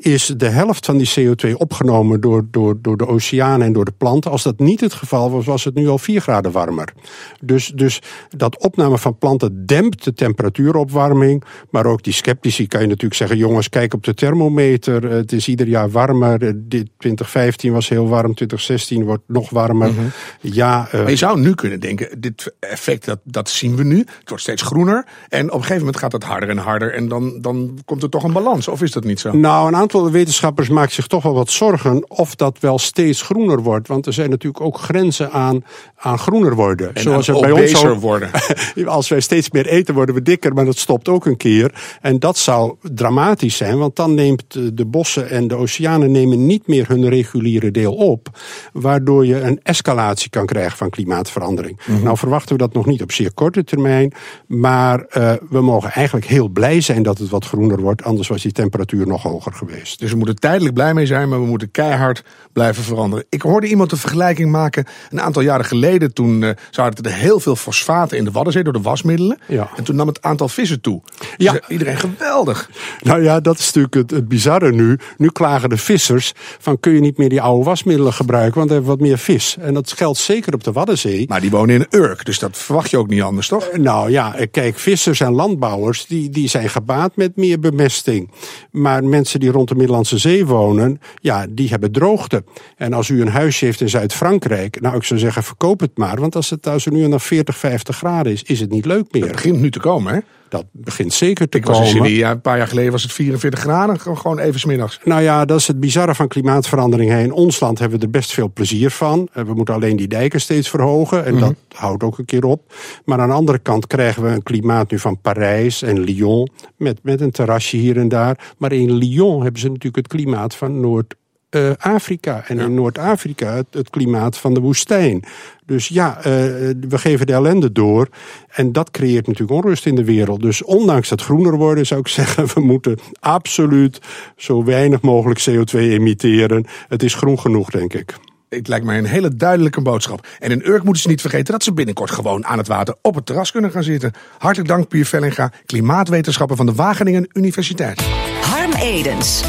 is 0.05 0.27
de 0.27 0.49
helft 0.49 0.87
van 0.87 0.97
die 0.97 1.13
CO2 1.19 1.53
opgenomen 1.57 2.21
door, 2.21 2.47
door, 2.51 2.79
door 2.81 2.97
de 2.97 3.07
oceanen 3.07 3.67
en 3.67 3.73
door 3.73 3.85
de 3.85 3.93
planten. 3.99 4.31
Als 4.31 4.43
dat 4.43 4.59
niet 4.59 4.81
het 4.81 4.95
geval 4.95 5.31
was, 5.31 5.45
was 5.45 5.65
het 5.65 5.75
nu 5.75 5.89
al 5.89 5.99
4 5.99 6.21
graden 6.21 6.53
warmer. 6.53 6.93
Dus, 7.41 7.73
dus 7.75 8.03
dat 8.37 8.59
opname 8.59 8.99
van 8.99 9.19
planten 9.19 9.67
dempt 9.67 10.05
de 10.05 10.13
temperatuuropwarming. 10.13 11.45
Maar 11.71 11.87
ook 11.87 12.03
die 12.03 12.13
sceptici 12.13 12.67
kan 12.67 12.81
je 12.81 12.87
natuurlijk 12.87 13.15
zeggen: 13.15 13.37
jongens, 13.37 13.69
kijk 13.69 13.95
op 13.95 14.05
de 14.05 14.15
thermometer. 14.15 15.11
Het 15.11 15.33
is 15.33 15.49
ieder 15.49 15.67
jaar 15.67 15.91
warmer. 15.91 16.39
Dit 16.39 16.89
2015 16.99 17.73
was 17.73 17.89
heel 17.89 18.09
warm, 18.09 18.35
2016 18.35 19.05
wordt 19.05 19.23
nog 19.27 19.51
warmer. 19.51 19.89
Mm 19.89 19.97
-hmm. 19.97 20.11
Ja, 20.41 20.87
uh, 20.87 21.01
maar 21.01 21.11
je 21.11 21.17
zou 21.17 21.41
nu 21.41 21.55
kunnen 21.55 21.81
denken: 21.81 22.21
dit 22.21 22.55
effect 22.61 23.05
dat, 23.05 23.19
dat 23.25 23.49
zien 23.49 23.77
we 23.77 23.85
nu. 23.85 23.99
Het 23.99 24.29
wordt 24.29 24.43
steeds 24.43 24.63
groener 24.63 24.73
groener. 24.75 25.07
En 25.29 25.47
op 25.47 25.53
een 25.53 25.61
gegeven 25.61 25.79
moment 25.79 25.97
gaat 25.97 26.13
het 26.13 26.25
harder 26.25 26.49
en 26.49 26.59
harder. 26.59 26.95
En 26.95 27.09
dan, 27.09 27.41
dan 27.41 27.79
komt 27.85 28.03
er 28.03 28.09
toch 28.09 28.25
een 28.25 28.33
balans. 28.33 28.69
Of 28.69 28.83
is 28.83 28.93
dat 28.93 29.05
niet 29.05 29.21
zo? 29.21 29.33
Nou, 29.33 29.69
een 29.69 29.77
aantal 29.77 29.94
wetenschappers 30.03 30.69
maakt 30.69 30.93
zich 30.93 31.07
toch 31.07 31.23
wel 31.23 31.35
wat 31.35 31.51
zorgen 31.51 32.11
of 32.11 32.35
dat 32.35 32.59
wel 32.61 32.79
steeds 32.79 33.23
groener 33.23 33.63
wordt. 33.63 33.89
Want 33.89 34.07
er 34.07 34.13
zijn 34.13 34.31
natuurlijk 34.31 34.65
ook 34.65 34.79
grenzen 34.79 35.31
aan, 35.31 35.65
aan 35.97 36.19
groener 36.19 36.55
worden. 36.55 36.95
En 36.95 37.03
Zoals 37.03 37.29
er 37.29 37.41
bij 37.41 37.51
ons 37.51 37.83
worden. 38.01 38.31
Als 38.87 39.09
wij 39.09 39.21
steeds 39.21 39.51
meer 39.51 39.67
eten, 39.67 39.95
worden 39.95 40.15
we 40.15 40.23
dikker, 40.23 40.55
maar 40.55 40.65
dat 40.65 40.79
stopt 40.79 41.09
ook 41.09 41.27
een 41.27 41.37
keer. 41.37 41.99
En 42.01 42.19
dat 42.19 42.39
zou 42.39 42.75
dramatisch 42.83 43.57
zijn, 43.57 43.79
want 43.79 43.97
dan 43.97 44.15
neemt 44.15 44.77
de 44.77 44.85
bossen 44.85 45.31
en 45.31 45.49
de 45.49 45.55
oceanen 45.55 46.11
nemen 46.11 46.47
niet 46.47 46.67
meer 46.67 46.89
hun 46.89 47.09
reguliere 47.09 47.71
deel 47.71 47.95
op. 47.95 48.29
Waardoor 48.73 49.27
je 49.27 49.41
een 49.41 49.61
escalatie 49.63 50.31
kan 50.31 50.47
krijgen 50.47 50.77
van 50.77 50.91
klimaatverandering. 50.91 51.81
Mhm. 51.87 52.03
Nou 52.03 52.17
verwachten 52.17 52.57
we 52.57 52.63
dat 52.63 52.73
nog 52.73 52.87
niet 52.87 53.03
op 53.03 53.13
zeer 53.13 53.33
korte 53.33 53.65
termijn. 53.65 54.13
Maar 54.47 54.99
uh, 54.99 55.33
we 55.51 55.61
mogen 55.61 55.91
eigenlijk 55.91 56.27
heel 56.27 56.49
blij 56.49 56.81
zijn 56.81 57.03
dat 57.03 57.19
het 57.19 57.29
wat 57.29 57.45
groener 57.45 57.81
wordt. 57.81 58.03
Anders 58.03 58.29
was 58.29 58.43
die 58.43 58.53
temperatuur 58.53 59.07
nog 59.07 59.23
hoger 59.23 59.53
geweest. 59.53 59.84
Dus 59.85 60.11
we 60.11 60.17
moeten 60.17 60.37
tijdelijk 60.37 60.75
blij 60.75 60.95
mee 60.95 61.07
zijn, 61.07 61.29
maar 61.29 61.41
we 61.41 61.47
moeten 61.47 61.71
keihard 61.71 62.23
blijven 62.53 62.83
veranderen. 62.83 63.25
Ik 63.29 63.43
hoorde 63.43 63.67
iemand 63.67 63.93
een 63.93 63.99
vergelijking 63.99 64.51
maken 64.51 64.87
een 65.11 65.21
aantal 65.21 65.43
jaren 65.43 65.65
geleden. 65.65 66.13
Toen 66.13 66.43
uh, 66.43 66.51
zaten 66.71 67.05
er 67.05 67.13
heel 67.13 67.41
veel 67.41 67.57
fosfaten 67.57 68.19
in 68.19 68.25
de 68.25 68.31
Waddenzee 68.31 68.63
door 68.63 68.73
de 68.73 68.81
wasmiddelen. 68.81 69.39
Ja. 69.49 69.71
En 69.77 69.85
toen 69.85 69.97
nam 69.97 70.07
het 70.07 70.23
aantal 70.23 70.49
vissen 70.49 70.81
toe. 70.81 71.03
Dus 71.37 71.47
ja. 71.47 71.61
iedereen 71.69 71.97
geweldig. 71.97 72.71
Nou 73.03 73.23
ja, 73.23 73.41
dat 73.41 73.59
is 73.59 73.67
natuurlijk 73.67 73.95
het, 73.95 74.11
het 74.11 74.29
bizarre 74.29 74.73
nu. 74.73 74.99
Nu 75.17 75.29
klagen 75.29 75.69
de 75.69 75.77
vissers 75.77 76.33
van 76.59 76.81
kun 76.81 76.93
je 76.93 77.01
niet 77.01 77.19
meer 77.19 77.29
die 77.29 77.43
oude 77.43 77.65
wasmiddelen 77.65 78.13
gebruiken, 78.13 78.55
want 78.55 78.69
we 78.69 78.75
hebben 78.75 78.93
wat 78.93 79.01
meer 79.01 79.19
vis. 79.19 79.57
En 79.61 79.75
dat 79.75 79.93
geldt 79.93 80.19
zeker 80.19 80.55
op 80.55 80.65
de 80.65 80.73
Waddenzee. 80.73 81.25
Maar 81.29 81.41
die 81.41 81.51
wonen 81.51 81.75
in 81.75 81.87
Urk, 82.01 82.25
dus 82.25 82.39
dat 82.39 82.57
verwacht 82.57 82.91
je 82.91 82.97
ook 82.97 83.09
niet 83.09 83.23
anders, 83.23 83.49
toch? 83.49 83.69
Uh, 83.73 83.79
nou 83.79 84.11
ja, 84.11 84.35
eh, 84.35 84.47
kijk, 84.51 84.79
vissers 84.79 85.21
en 85.21 85.33
landbouwers 85.33 86.07
die, 86.07 86.31
die 86.31 86.49
zijn 86.49 86.69
gebaat 86.69 87.17
met 87.17 87.37
meer 87.37 87.61
bemesting. 87.61 88.31
Maar 88.71 89.05
mensen 89.05 89.41
die 89.41 89.51
rond 89.51 89.69
de 89.69 89.74
Middellandse 89.77 90.19
Zee 90.19 90.47
wonen, 90.47 91.01
ja, 91.21 91.47
die 91.51 91.69
hebben 91.69 91.93
droogte. 91.93 92.45
En 92.77 92.93
als 92.93 93.09
u 93.09 93.21
een 93.21 93.29
huisje 93.29 93.65
heeft 93.65 93.81
in 93.81 93.89
Zuid-Frankrijk, 93.89 94.81
nou 94.81 94.97
ik 94.97 95.05
zou 95.05 95.21
zeggen 95.21 95.43
verkoop 95.43 95.81
het 95.81 95.97
maar. 95.99 96.21
Want 96.21 96.37
als 96.37 96.51
het, 96.51 96.67
als 96.67 96.87
er 96.87 96.93
nu 96.93 97.07
naar 97.07 97.21
40, 97.21 97.57
50 97.57 97.97
graden 97.97 98.33
is, 98.33 98.43
is 98.43 98.61
het 98.61 98.71
niet 98.71 98.85
leuk 98.85 99.13
meer. 99.13 99.23
Het 99.23 99.33
begint 99.33 99.61
nu 99.61 99.71
te 99.71 99.81
komen, 99.81 100.15
hè? 100.15 100.21
Dat 100.55 100.67
begint 100.73 101.13
zeker 101.13 101.49
te 101.49 101.59
ik 101.59 101.65
komen. 101.65 101.81
Was 101.81 101.93
in 101.93 101.97
Sevilla, 101.97 102.31
een 102.31 102.41
paar 102.41 102.57
jaar 102.57 102.69
geleden 102.69 102.93
was 102.93 103.03
het 103.03 103.13
44 103.13 103.61
graden, 103.61 104.01
gewoon 104.01 104.39
even 104.39 104.61
smiddags. 104.61 105.01
Nou 105.05 105.23
ja, 105.23 105.45
dat 105.45 105.59
is 105.59 105.67
het 105.67 105.81
bizarre 105.81 106.15
van 106.15 106.29
klimaatverandering. 106.29 107.13
In 107.13 107.33
ons 107.33 107.61
land 107.61 107.79
hebben 107.79 107.99
we 107.99 108.05
er 108.05 108.11
best 108.11 108.33
veel 108.33 108.51
plezier 108.53 108.91
van. 108.91 109.29
We 109.33 109.55
moeten 109.55 109.75
alleen 109.75 109.97
die 109.97 110.09
dijken 110.09 110.41
steeds 110.41 110.71
verhogen. 110.71 111.25
En 111.25 111.35
mm 111.35 111.41
-hmm. 111.41 111.49
dat 111.49 111.79
houdt 111.81 112.03
ook 112.03 112.19
een 112.19 112.25
keer 112.25 112.45
op. 112.45 112.75
Maar 113.05 113.19
aan 113.19 113.29
de 113.29 113.35
andere 113.35 113.59
kant 113.59 113.87
krijgen 113.87 114.23
we 114.23 114.29
een 114.29 114.43
klimaat 114.43 114.91
nu 114.91 114.99
van 114.99 115.21
Parijs 115.21 115.83
en 115.83 116.01
Lyon. 116.01 116.49
Met, 116.77 116.99
met 117.03 117.21
een 117.21 117.31
terrasje 117.31 117.77
hier 117.77 117.97
en 117.97 118.09
daar. 118.09 118.55
Maar 118.59 118.73
in 118.73 118.93
Lyon 118.93 119.43
hebben 119.43 119.61
ze 119.61 119.67
natuurlijk 119.67 119.97
het 119.97 120.09
klimaat 120.09 120.55
van 120.55 120.81
Noord 120.81 121.15
uh, 121.55 121.71
Afrika. 121.79 122.45
En 122.47 122.57
ja. 122.57 122.65
in 122.65 122.75
Noord-Afrika 122.75 123.55
het, 123.55 123.67
het, 123.71 123.91
klimaat 123.91 124.39
van 124.39 124.55
de 124.55 124.61
woestijn. 124.61 125.23
Dus 125.67 125.89
ja, 125.89 126.17
uh, 126.19 126.25
we 126.25 126.99
geven 126.99 127.27
de 127.27 127.33
ellende 127.33 127.73
door. 127.73 128.09
En 128.49 128.73
dat 128.73 128.91
creëert 128.91 129.27
natuurlijk 129.27 129.65
onrust 129.65 129.87
in 129.87 129.95
de 129.95 130.05
wereld. 130.05 130.43
Dus 130.43 130.63
ondanks 130.63 131.09
dat 131.09 131.23
groener 131.23 131.57
worden, 131.57 131.87
zou 131.87 132.01
ik 132.01 132.09
zeggen, 132.19 132.47
we 132.55 132.61
moeten 132.61 132.99
absoluut 133.21 134.01
zo 134.37 134.65
weinig 134.65 135.01
mogelijk 135.01 135.47
CO2 135.51 135.79
emitteren. 135.79 136.67
Het 136.89 137.03
is 137.03 137.15
groen 137.15 137.39
genoeg, 137.39 137.71
denk 137.71 137.95
ik. 137.95 138.15
Het 138.49 138.69
lijkt 138.69 138.85
mij 138.85 138.99
een 138.99 139.05
hele 139.05 139.37
duidelijke 139.37 139.81
boodschap. 139.81 140.27
En 140.39 140.51
in 140.51 140.67
Urk 140.67 140.83
moeten 140.83 141.03
ze 141.03 141.09
niet 141.09 141.21
vergeten 141.21 141.53
dat 141.53 141.63
ze 141.63 141.73
binnenkort 141.73 142.11
gewoon 142.11 142.47
aan 142.47 142.59
het 142.59 142.67
water 142.67 142.95
op 143.03 143.15
het 143.15 143.27
terras 143.27 143.51
kunnen 143.51 143.71
gaan 143.71 143.83
zitten. 143.83 144.13
Hartelijk 144.39 144.69
dank, 144.69 144.89
Pier 144.89 145.07
Vellinga, 145.07 145.53
klimaatwetenschapper 145.67 146.57
van 146.57 146.67
de 146.67 146.75
Wageningen 146.75 147.29
Universiteit. 147.33 148.01
Harm 148.41 148.73
Edens. 148.73 149.43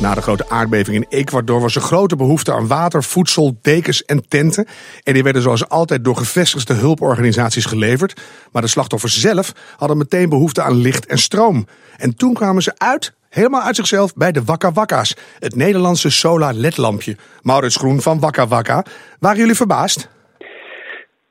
Na 0.00 0.14
de 0.14 0.22
grote 0.22 0.48
aardbeving 0.48 0.96
in 0.96 1.06
Ecuador 1.08 1.60
was 1.60 1.76
er 1.76 1.80
grote 1.80 2.16
behoefte 2.16 2.52
aan 2.52 2.66
water, 2.66 3.02
voedsel, 3.02 3.58
dekens 3.62 4.04
en 4.04 4.28
tenten. 4.28 4.66
En 5.02 5.12
die 5.12 5.22
werden 5.22 5.42
zoals 5.42 5.68
altijd 5.68 6.04
door 6.04 6.16
gevestigde 6.16 6.74
hulporganisaties 6.74 7.64
geleverd. 7.64 8.20
Maar 8.52 8.62
de 8.62 8.68
slachtoffers 8.68 9.20
zelf 9.20 9.74
hadden 9.76 9.98
meteen 9.98 10.28
behoefte 10.28 10.62
aan 10.62 10.80
licht 10.80 11.06
en 11.06 11.18
stroom. 11.18 11.66
En 11.96 12.16
toen 12.16 12.34
kwamen 12.34 12.62
ze 12.62 12.72
uit, 12.76 13.14
helemaal 13.28 13.60
uit 13.60 13.76
zichzelf, 13.76 14.14
bij 14.14 14.32
de 14.32 14.44
Wakka 14.44 14.72
Wakka's. 14.72 15.16
Het 15.38 15.56
Nederlandse 15.56 16.10
solar 16.10 16.54
ledlampje. 16.54 17.16
Maurits 17.42 17.76
Groen 17.76 18.00
van 18.00 18.20
Wakka 18.20 18.46
Wakka. 18.46 18.84
Waren 19.18 19.38
jullie 19.38 19.54
verbaasd? 19.54 20.08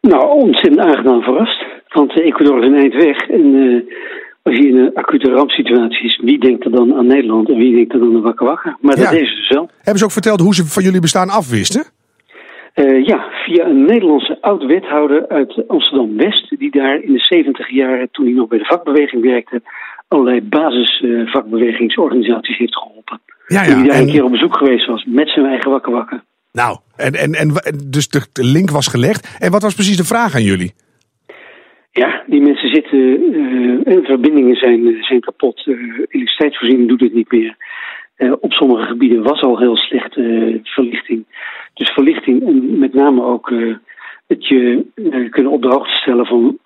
Nou, 0.02 0.24
ontzettend 0.26 0.80
aangenaam 0.80 1.22
verrast. 1.22 1.63
Want 1.88 2.20
Ecuador 2.20 2.63
is 2.63 2.70
een 2.70 2.76
eind 2.76 2.94
weg. 2.94 3.30
En 3.30 3.46
uh, 3.46 3.84
als 4.50 4.58
je 4.58 4.68
in 4.68 4.78
een 4.78 4.94
acute 4.94 5.32
rampsituatie 5.32 6.06
is, 6.06 6.20
wie 6.24 6.40
denkt 6.40 6.66
er 6.66 6.72
dan 6.72 6.96
aan 6.96 7.08
Nederland 7.08 7.50
en 7.50 7.58
wie 7.58 7.76
denkt 7.76 7.94
er 7.94 8.00
dan 8.00 8.16
aan 8.16 8.22
Wakka 8.22 8.46
Wakka? 8.46 8.78
Maar 8.82 8.96
dat 8.96 9.12
Ja. 9.12 9.18
is 9.20 9.36
dus 9.36 9.50
wel. 9.50 9.70
Hebben 9.78 9.98
ze 9.98 10.04
ook 10.06 10.12
verteld 10.12 10.40
hoe 10.40 10.56
ze 10.56 10.66
van 10.66 10.84
jullie 10.84 11.02
bestaan 11.02 11.30
afwisten? 11.30 11.84
Eh, 12.74 13.06
ja, 13.06 13.26
via 13.46 13.66
een 13.66 13.86
Nederlandse 13.86 14.38
oud-wethouder 14.42 15.28
uit 15.28 15.64
Amsterdam-West, 15.68 16.60
die 16.60 16.72
daar 16.72 17.02
in 17.04 17.14
de 17.14 17.20
70 17.20 17.70
jaren, 17.70 18.08
toen 18.12 18.26
hij 18.26 18.34
nog 18.34 18.48
bij 18.48 18.58
de 18.58 18.66
vakbeweging 18.66 19.24
werkte, 19.24 19.62
allerlei 20.08 20.42
basisvakbewegingsorganisaties 20.42 22.58
heeft 22.58 22.76
geholpen. 22.78 23.22
Ja, 23.48 23.64
En 23.66 23.76
die 23.78 23.86
daar 23.88 23.96
en- 23.96 24.02
een 24.02 24.10
keer 24.12 24.24
op 24.24 24.32
bezoek 24.32 24.58
geweest 24.58 24.86
was 24.88 25.06
met 25.08 25.30
zijn 25.30 25.46
eigen 25.46 25.72
Wakka 25.72 25.92
Wakka. 25.92 26.24
Nou, 26.52 26.78
en, 26.96 27.14
en, 27.14 27.34
en, 27.34 27.54
dus 27.88 28.08
de 28.10 28.22
link 28.34 28.70
was 28.70 28.88
gelegd. 28.88 29.38
En 29.40 29.52
wat 29.52 29.62
was 29.62 29.74
precies 29.74 29.98
de 29.98 30.04
vraag 30.06 30.36
aan 30.36 30.44
jullie? 30.44 30.74
Ja, 31.91 32.23
die 32.28 32.41
mensen 32.41 32.69
zitten, 32.69 32.99
eh, 33.34 33.93
eh, 33.95 34.06
verbindingen 34.06 34.56
zijn, 34.56 34.88
eh, 34.88 35.04
zijn 35.04 35.19
kapot. 35.19 35.58
Eh, 35.65 35.73
elektriciteitsvoorziening 36.10 36.89
doet 36.89 37.02
het 37.02 37.13
niet 37.13 37.32
meer. 37.32 37.56
Op 38.39 38.52
sommige 38.54 38.86
gebieden 38.86 39.23
was 39.23 39.41
al 39.41 39.60
heel 39.60 39.75
slecht 39.78 40.13
verlichting. 40.63 41.25
Dus 41.73 41.89
verlichting 41.89 42.47
en 42.47 42.80
met 42.80 42.93
name 42.93 43.23
ook 43.23 43.54
het 44.28 44.47
je 44.47 44.86
kunnen 45.30 45.52
op 45.52 45.62
de 45.62 45.67
hoogte 45.67 45.93
stellen 45.93 46.25
van 46.25 46.58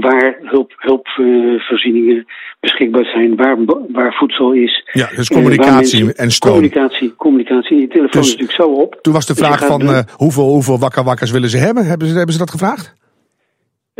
waar 0.00 0.38
hulp, 0.42 0.72
hulpvoorzieningen 0.76 2.26
beschikbaar 2.60 3.04
zijn, 3.04 3.36
waar, 3.36 3.56
waar 3.92 4.14
voedsel 4.14 4.52
is. 4.52 4.88
Ja, 4.92 5.08
dus 5.16 5.28
communicatie 5.28 6.04
mensen- 6.04 6.24
en 6.24 6.30
stroom. 6.30 6.54
Communicatie, 6.54 7.14
communicatie. 7.14 7.80
Je 7.80 7.88
telefoon 7.88 8.20
Dus 8.20 8.34
is 8.34 8.36
natuurlijk 8.36 8.62
zo 8.62 8.68
op. 8.68 8.98
Toen 9.00 9.12
was 9.12 9.26
de 9.26 9.34
Dus 9.34 9.46
vraag 9.46 9.66
van 9.66 10.04
hoeveel, 10.16 10.46
hoeveel 10.46 10.78
wakka 10.78 11.04
wakkas 11.04 11.30
willen 11.30 11.48
ze 11.48 11.58
hebben? 11.58 11.86
Hebben 11.86 12.08
ze, 12.08 12.14
hebben 12.14 12.32
ze 12.32 12.38
dat 12.38 12.50
gevraagd? 12.50 12.99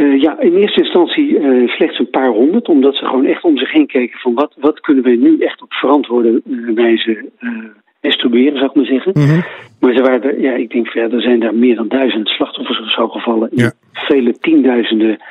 Eh, 0.00 0.20
ja, 0.20 0.40
in 0.40 0.54
eerste 0.54 0.80
instantie 0.80 1.38
eh, 1.38 1.68
slechts 1.68 1.98
een 1.98 2.10
paar 2.10 2.28
honderd, 2.28 2.68
omdat 2.68 2.94
ze 2.94 3.04
gewoon 3.04 3.26
echt 3.26 3.44
om 3.44 3.58
zich 3.58 3.72
heen 3.72 3.86
keken 3.86 4.18
van 4.18 4.34
wat, 4.34 4.54
wat 4.58 4.80
kunnen 4.80 5.04
wij 5.04 5.16
nu 5.16 5.38
echt 5.38 5.62
op 5.62 5.72
verantwoorde 5.72 6.42
eh, 6.50 6.74
wijze 6.74 7.28
distribueren, 8.00 8.58
zou 8.58 8.70
ik 8.70 8.76
maar 8.76 8.84
zeggen. 8.84 9.12
Mhm. 9.14 9.40
Maar 9.80 9.94
ze 9.94 10.02
waren 10.02 10.22
er, 10.22 10.40
ja, 10.40 10.52
ik 10.52 10.70
denk 10.70 10.86
verder 10.86 11.22
zijn 11.22 11.40
daar 11.40 11.54
meer 11.54 11.76
dan 11.76 11.88
duizend 11.88 12.28
slachtoffers 12.28 12.80
of 12.80 12.90
zo 12.90 13.08
gevallen. 13.08 13.48
Ja. 13.52 13.72
Vele 13.92 14.32
tienduizenden 14.38 15.22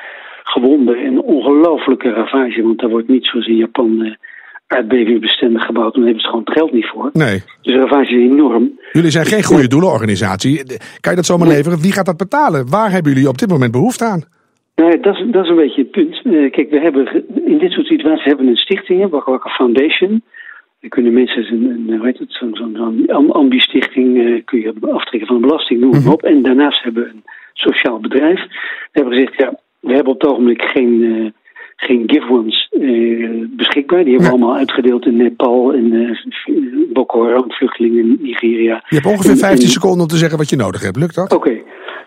gewonden 0.42 0.96
en 0.96 1.22
ongelofelijke 1.22 2.10
ravage, 2.10 2.62
want 2.62 2.80
daar 2.80 2.90
wordt 2.90 3.08
niet 3.08 3.26
zoals 3.26 3.46
in 3.46 3.56
Japan 3.56 4.16
aardbevingsbestendig 4.66 5.64
gebouwd, 5.64 5.94
dan 5.94 6.02
hebben 6.02 6.20
ze 6.20 6.28
gewoon 6.28 6.44
het 6.44 6.54
geld 6.54 6.72
niet 6.72 6.86
voor. 6.86 7.10
Nee. 7.12 7.42
Dus 7.62 7.74
de 7.74 7.80
ravage 7.80 8.14
is 8.14 8.30
enorm. 8.30 8.78
Jullie 8.92 9.10
zijn 9.10 9.26
geen 9.26 9.44
goede 9.44 9.68
doelenorganisatie. 9.68 10.64
Kan 11.00 11.10
je 11.10 11.16
dat 11.16 11.26
zomaar 11.26 11.48
leveren? 11.48 11.80
Wie 11.80 11.92
gaat 11.92 12.06
dat 12.06 12.16
betalen? 12.16 12.68
Waar 12.68 12.90
hebben 12.90 13.12
jullie 13.12 13.28
op 13.28 13.38
dit 13.38 13.48
moment 13.48 13.72
behoefte 13.72 14.04
aan? 14.04 14.38
Nee, 14.80 15.00
dat 15.00 15.14
is, 15.16 15.24
dat 15.30 15.44
is 15.44 15.50
een 15.50 15.56
beetje 15.56 15.82
het 15.82 15.90
punt. 15.90 16.14
Eh, 16.24 16.50
kijk, 16.50 16.70
we 16.70 16.80
hebben 16.80 17.24
in 17.44 17.58
dit 17.58 17.70
soort 17.72 17.86
situaties 17.86 18.24
hebben 18.24 18.44
we 18.44 18.50
een 18.50 18.56
stichting, 18.56 19.10
Wakka 19.10 19.30
Wakka 19.30 19.50
Foundation. 19.50 20.22
Dan 20.80 20.90
kunnen 20.90 21.12
mensen 21.12 21.52
een, 21.52 21.64
een 21.88 21.96
hoe 21.96 22.06
heet 22.06 22.18
het, 22.18 22.32
zo'n 22.32 22.50
zo'n 22.56 22.74
zo'n 22.76 23.04
am- 23.08 23.30
ambi-stichting 23.30 24.18
eh, 24.18 24.44
kun 24.44 24.60
je 24.60 24.72
aftrekken 24.92 25.26
van 25.28 25.40
de 25.40 25.46
belasting, 25.46 25.80
noem 25.80 25.90
maar 26.04 26.12
op. 26.12 26.22
En 26.22 26.42
daarnaast 26.42 26.82
hebben 26.82 27.02
we 27.02 27.08
een 27.08 27.22
sociaal 27.52 27.98
bedrijf. 28.00 28.40
We 28.40 28.88
hebben 29.00 29.12
gezegd, 29.14 29.36
ja, 29.36 29.58
we 29.80 29.92
hebben 29.94 30.12
op 30.12 30.20
het 30.20 30.30
ogenblik 30.30 30.62
geen, 30.62 31.02
eh, 31.04 31.30
geen 31.76 32.02
give-ones 32.06 32.68
beschikbaar. 33.56 34.04
Die 34.04 34.12
hebben 34.14 34.30
we 34.30 34.36
allemaal 34.36 34.56
uitgedeeld 34.56 35.06
in 35.06 35.16
Nepal 35.16 35.72
en 35.74 35.92
eh, 35.92 36.16
Boko 36.92 37.24
Haram 37.24 37.50
vluchtelingen 37.52 37.98
in 38.04 38.18
Nigeria. 38.20 38.84
Je 38.88 38.94
hebt 38.94 39.06
ongeveer 39.06 39.30
En- 39.30 39.36
15 39.36 39.64
en- 39.66 39.72
seconden 39.72 40.00
om 40.00 40.06
te 40.06 40.16
zeggen 40.16 40.38
wat 40.38 40.48
je 40.50 40.56
nodig 40.56 40.82
hebt. 40.82 40.96
Lukt 40.96 41.14
dat? 41.14 41.32
Oké. 41.34 41.58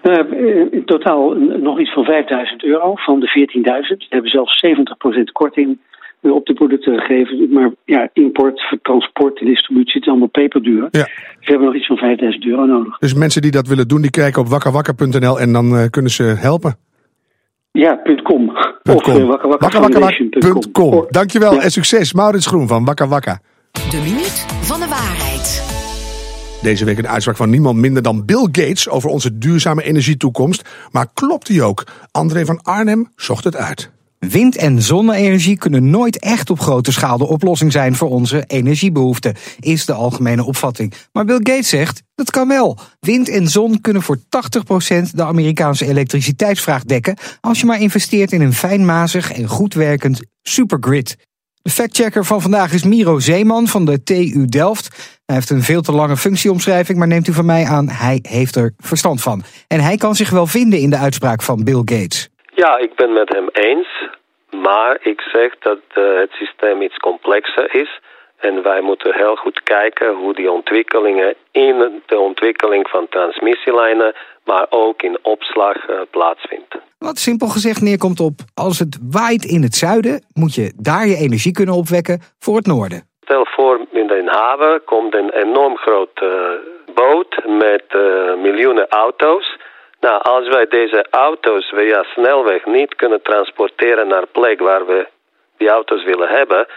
Nou, 0.03 0.17
eh, 0.35 0.71
in 0.71 0.85
totaal 0.85 1.35
eh, 1.35 1.39
nog 1.61 1.79
iets 1.79 1.93
van 1.93 2.03
5000 2.03 2.63
euro 2.63 2.91
van 2.95 3.19
de 3.19 3.27
14.000. 3.27 3.97
We 3.97 4.05
hebben 4.09 4.31
zelfs 4.31 4.59
70% 4.59 5.31
korting 5.31 5.77
eh, 6.21 6.31
op 6.31 6.45
de 6.45 6.53
producten 6.53 6.99
gegeven. 6.99 7.49
Maar 7.51 7.71
ja, 7.85 8.09
import, 8.13 8.77
transport, 8.81 9.39
distributie, 9.39 9.93
het 9.93 10.01
is 10.03 10.07
allemaal 10.09 10.27
peperduur. 10.27 10.81
Ja. 10.81 10.89
Dus 10.89 11.09
we 11.39 11.45
hebben 11.45 11.65
nog 11.65 11.75
iets 11.75 11.87
van 11.87 11.97
5000 11.97 12.45
euro 12.45 12.65
nodig. 12.65 12.97
Dus 12.97 13.13
mensen 13.13 13.41
die 13.41 13.51
dat 13.51 13.67
willen 13.67 13.87
doen, 13.87 14.01
die 14.01 14.11
kijken 14.11 14.41
op 14.41 14.47
wakkawakka.nl 14.47 15.39
en 15.39 15.53
dan 15.53 15.75
eh, 15.75 15.85
kunnen 15.89 16.11
ze 16.11 16.23
helpen. 16.23 16.75
Ja, 17.71 18.01
.com. 18.23 18.53
Punt 18.83 19.07
Of 19.07 19.17
uh, 19.17 19.25
wakkawakkafoundation.com. 19.27 20.89
Wakka. 20.91 21.07
Dankjewel 21.09 21.53
Ja. 21.53 21.61
en 21.61 21.71
succes. 21.71 22.13
Maurits 22.13 22.47
Groen 22.47 22.67
van 22.67 22.85
Wakka 22.85 23.07
Wakka. 23.07 23.39
De 23.71 24.01
minuut 24.03 24.45
van 24.61 24.79
de 24.79 24.87
waarheid. 24.87 25.81
Deze 26.63 26.86
week 26.86 26.97
een 26.97 27.08
uitspraak 27.08 27.38
van 27.38 27.49
niemand 27.49 27.78
minder 27.78 28.04
dan 28.04 28.26
Bill 28.26 28.47
Gates 28.52 28.89
over 28.89 29.10
onze 29.10 29.38
duurzame 29.38 29.84
energietoekomst. 29.84 30.69
Maar 30.91 31.08
klopt 31.13 31.47
die 31.47 31.63
ook? 31.63 31.88
André 32.12 32.45
van 32.45 32.62
Arnhem 32.62 33.12
zocht 33.15 33.43
het 33.43 33.56
uit. 33.56 33.91
Wind- 34.19 34.56
en 34.56 34.82
zonne-energie 34.82 35.58
kunnen 35.58 35.89
nooit 35.89 36.19
echt 36.19 36.49
op 36.49 36.60
grote 36.60 36.91
schaal 36.91 37.17
de 37.17 37.28
oplossing 37.28 37.71
zijn 37.71 37.95
voor 37.95 38.10
onze 38.10 38.43
energiebehoeften, 38.47 39.36
is 39.60 39.86
de 39.86 39.93
algemene 39.93 40.45
opvatting. 40.45 40.93
Maar 41.12 41.26
Bill 41.26 41.39
Gates 41.43 41.69
zegt 41.69 42.04
dat 42.15 42.32
kan 42.32 42.47
wel. 42.47 42.78
Wind 42.99 43.30
en 43.30 43.47
zon 43.47 43.82
kunnen 43.82 44.02
voor 44.02 44.17
80% 44.17 44.21
de 45.13 45.23
Amerikaanse 45.23 45.88
elektriciteitsvraag 45.88 46.84
dekken 46.84 47.17
als 47.41 47.60
je 47.60 47.65
maar 47.65 47.82
investeert 47.82 48.32
in 48.32 48.41
een 48.41 48.54
fijnmazig 48.54 49.32
en 49.32 49.47
goed 49.47 49.73
werkend 49.73 50.21
supergrid. 50.41 51.17
De 51.63 51.69
factchecker 51.69 52.26
van 52.26 52.41
vandaag 52.41 52.73
is 52.73 52.84
Miro 52.84 53.19
Zeeman 53.19 53.67
van 53.67 53.86
de 53.86 54.04
TU 54.04 54.45
Delft. 54.45 55.12
Hij 55.25 55.36
heeft 55.36 55.49
een 55.49 55.62
veel 55.62 55.81
te 55.81 55.91
lange 55.91 56.15
functieomschrijving, 56.15 56.97
maar 56.97 57.07
neemt 57.07 57.27
u 57.27 57.33
van 57.33 57.45
mij 57.45 57.65
aan, 57.65 57.88
hij 57.89 58.19
heeft 58.21 58.55
er 58.55 58.73
verstand 58.77 59.21
van. 59.21 59.41
En 59.67 59.79
hij 59.79 59.97
kan 59.97 60.15
zich 60.15 60.29
wel 60.29 60.45
vinden 60.45 60.79
in 60.79 60.89
de 60.89 60.97
uitspraak 60.97 61.41
van 61.41 61.63
Bill 61.63 61.81
Gates. 61.86 62.29
Ja, 62.55 62.77
ik 62.77 62.95
ben 62.95 63.13
met 63.13 63.29
hem 63.33 63.47
eens. 63.51 63.88
Maar 64.51 64.97
ik 65.01 65.21
zeg 65.21 65.57
dat 65.59 65.79
uh, 65.97 66.19
het 66.19 66.31
systeem 66.31 66.81
iets 66.81 66.97
complexer 66.97 67.75
is. 67.75 68.01
En 68.38 68.63
wij 68.63 68.81
moeten 68.81 69.13
heel 69.15 69.36
goed 69.36 69.63
kijken 69.63 70.15
hoe 70.15 70.33
die 70.33 70.51
ontwikkelingen 70.51 71.36
in 71.51 72.01
de 72.05 72.19
ontwikkeling 72.19 72.88
van 72.89 73.07
transmissielijnen, 73.09 74.13
maar 74.45 74.65
ook 74.69 75.01
in 75.01 75.17
opslag 75.21 75.89
uh, 75.89 75.95
plaatsvindt. 76.12 76.75
Wat 76.97 77.17
simpel 77.17 77.47
gezegd 77.47 77.81
neerkomt 77.81 78.19
op: 78.19 78.33
als 78.53 78.79
het 78.79 78.97
waait 79.12 79.45
in 79.45 79.62
het 79.62 79.75
zuiden, 79.75 80.23
moet 80.33 80.55
je 80.55 80.73
daar 80.75 81.07
je 81.07 81.15
energie 81.15 81.51
kunnen 81.51 81.75
opwekken 81.75 82.21
voor 82.39 82.55
het 82.55 82.65
noorden. 82.65 83.07
Stel 83.21 83.45
voor, 83.45 83.86
de 84.21 84.32
haven 84.32 84.82
komt 84.86 85.15
een 85.15 85.30
enorm 85.30 85.78
grote 85.78 86.26
uh, 86.26 86.95
boot 86.95 87.45
met 87.45 87.84
miljoenen 88.41 88.88
auto's. 88.89 89.58
Nou, 89.99 90.21
als 90.21 90.47
wij 90.47 90.67
deze 90.67 91.06
auto's 91.10 91.73
via 91.76 92.04
snelweg 92.04 92.65
niet 92.65 92.95
kunnen 92.95 93.21
transporteren 93.21 94.08
naar 94.08 94.28
plek 94.28 94.60
waar 94.60 94.86
we 94.86 95.08
die 95.58 95.69
auto's 95.69 96.04
willen 96.04 96.30
hebben, 96.30 96.67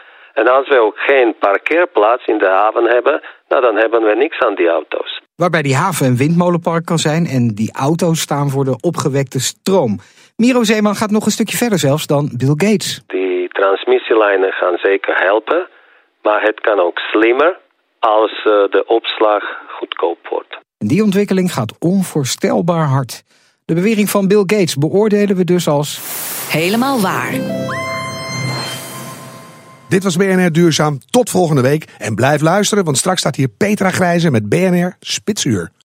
en 0.40 0.48
als 0.48 0.68
we 0.68 0.80
ook 0.80 0.98
geen 0.98 1.34
parkeerplaats 1.38 2.26
in 2.26 2.38
de 2.38 2.48
haven 2.48 2.84
hebben, 2.84 3.20
nou 3.48 3.62
dan 3.62 3.76
hebben 3.76 4.02
we 4.02 4.14
niks 4.14 4.38
aan 4.38 4.54
die 4.54 4.68
auto's. 4.68 5.20
Waarbij 5.36 5.62
die 5.62 5.76
haven 5.76 6.06
een 6.06 6.16
windmolenpark 6.16 6.84
kan 6.84 6.98
zijn 6.98 7.26
en 7.26 7.54
die 7.54 7.72
auto's 7.72 8.20
staan 8.20 8.48
voor 8.50 8.64
de 8.64 8.78
opgewekte 8.80 9.40
stroom. 9.40 9.98
Miro 10.36 10.62
Zeeman 10.64 10.94
gaat 10.94 11.10
nog 11.10 11.24
een 11.24 11.38
stukje 11.38 11.56
verder 11.56 11.78
zelfs 11.78 12.06
dan 12.06 12.30
Bill 12.36 12.54
Gates. 12.56 13.02
Die 13.06 13.48
transmissielijnen 13.48 14.52
gaan 14.52 14.76
zeker 14.76 15.14
helpen, 15.14 15.68
maar 16.26 16.42
het 16.42 16.60
kan 16.60 16.78
ook 16.80 16.98
slimmer 16.98 17.58
als 17.98 18.30
uh, 18.30 18.44
de 18.44 18.84
opslag 18.86 19.42
goedkoop 19.78 20.18
wordt. 20.30 20.58
En 20.78 20.86
die 20.86 21.02
ontwikkeling 21.02 21.52
gaat 21.52 21.72
onvoorstelbaar 21.78 22.86
hard. 22.86 23.22
De 23.64 23.74
bewering 23.74 24.10
van 24.10 24.28
Bill 24.28 24.44
Gates 24.46 24.74
beoordelen 24.74 25.36
we 25.36 25.44
dus 25.44 25.68
als. 25.68 26.00
Helemaal 26.50 27.00
waar. 27.00 27.32
Dit 29.88 30.02
was 30.02 30.16
BNR 30.16 30.52
Duurzaam. 30.52 30.98
Tot 31.10 31.30
volgende 31.30 31.62
week. 31.62 31.84
En 31.98 32.14
blijf 32.14 32.40
luisteren, 32.40 32.84
want 32.84 32.96
straks 32.96 33.20
staat 33.20 33.36
hier 33.36 33.48
Petra 33.48 33.90
Grijze 33.90 34.30
met 34.30 34.48
BNR 34.48 34.96
Spitsuur. 35.00 35.70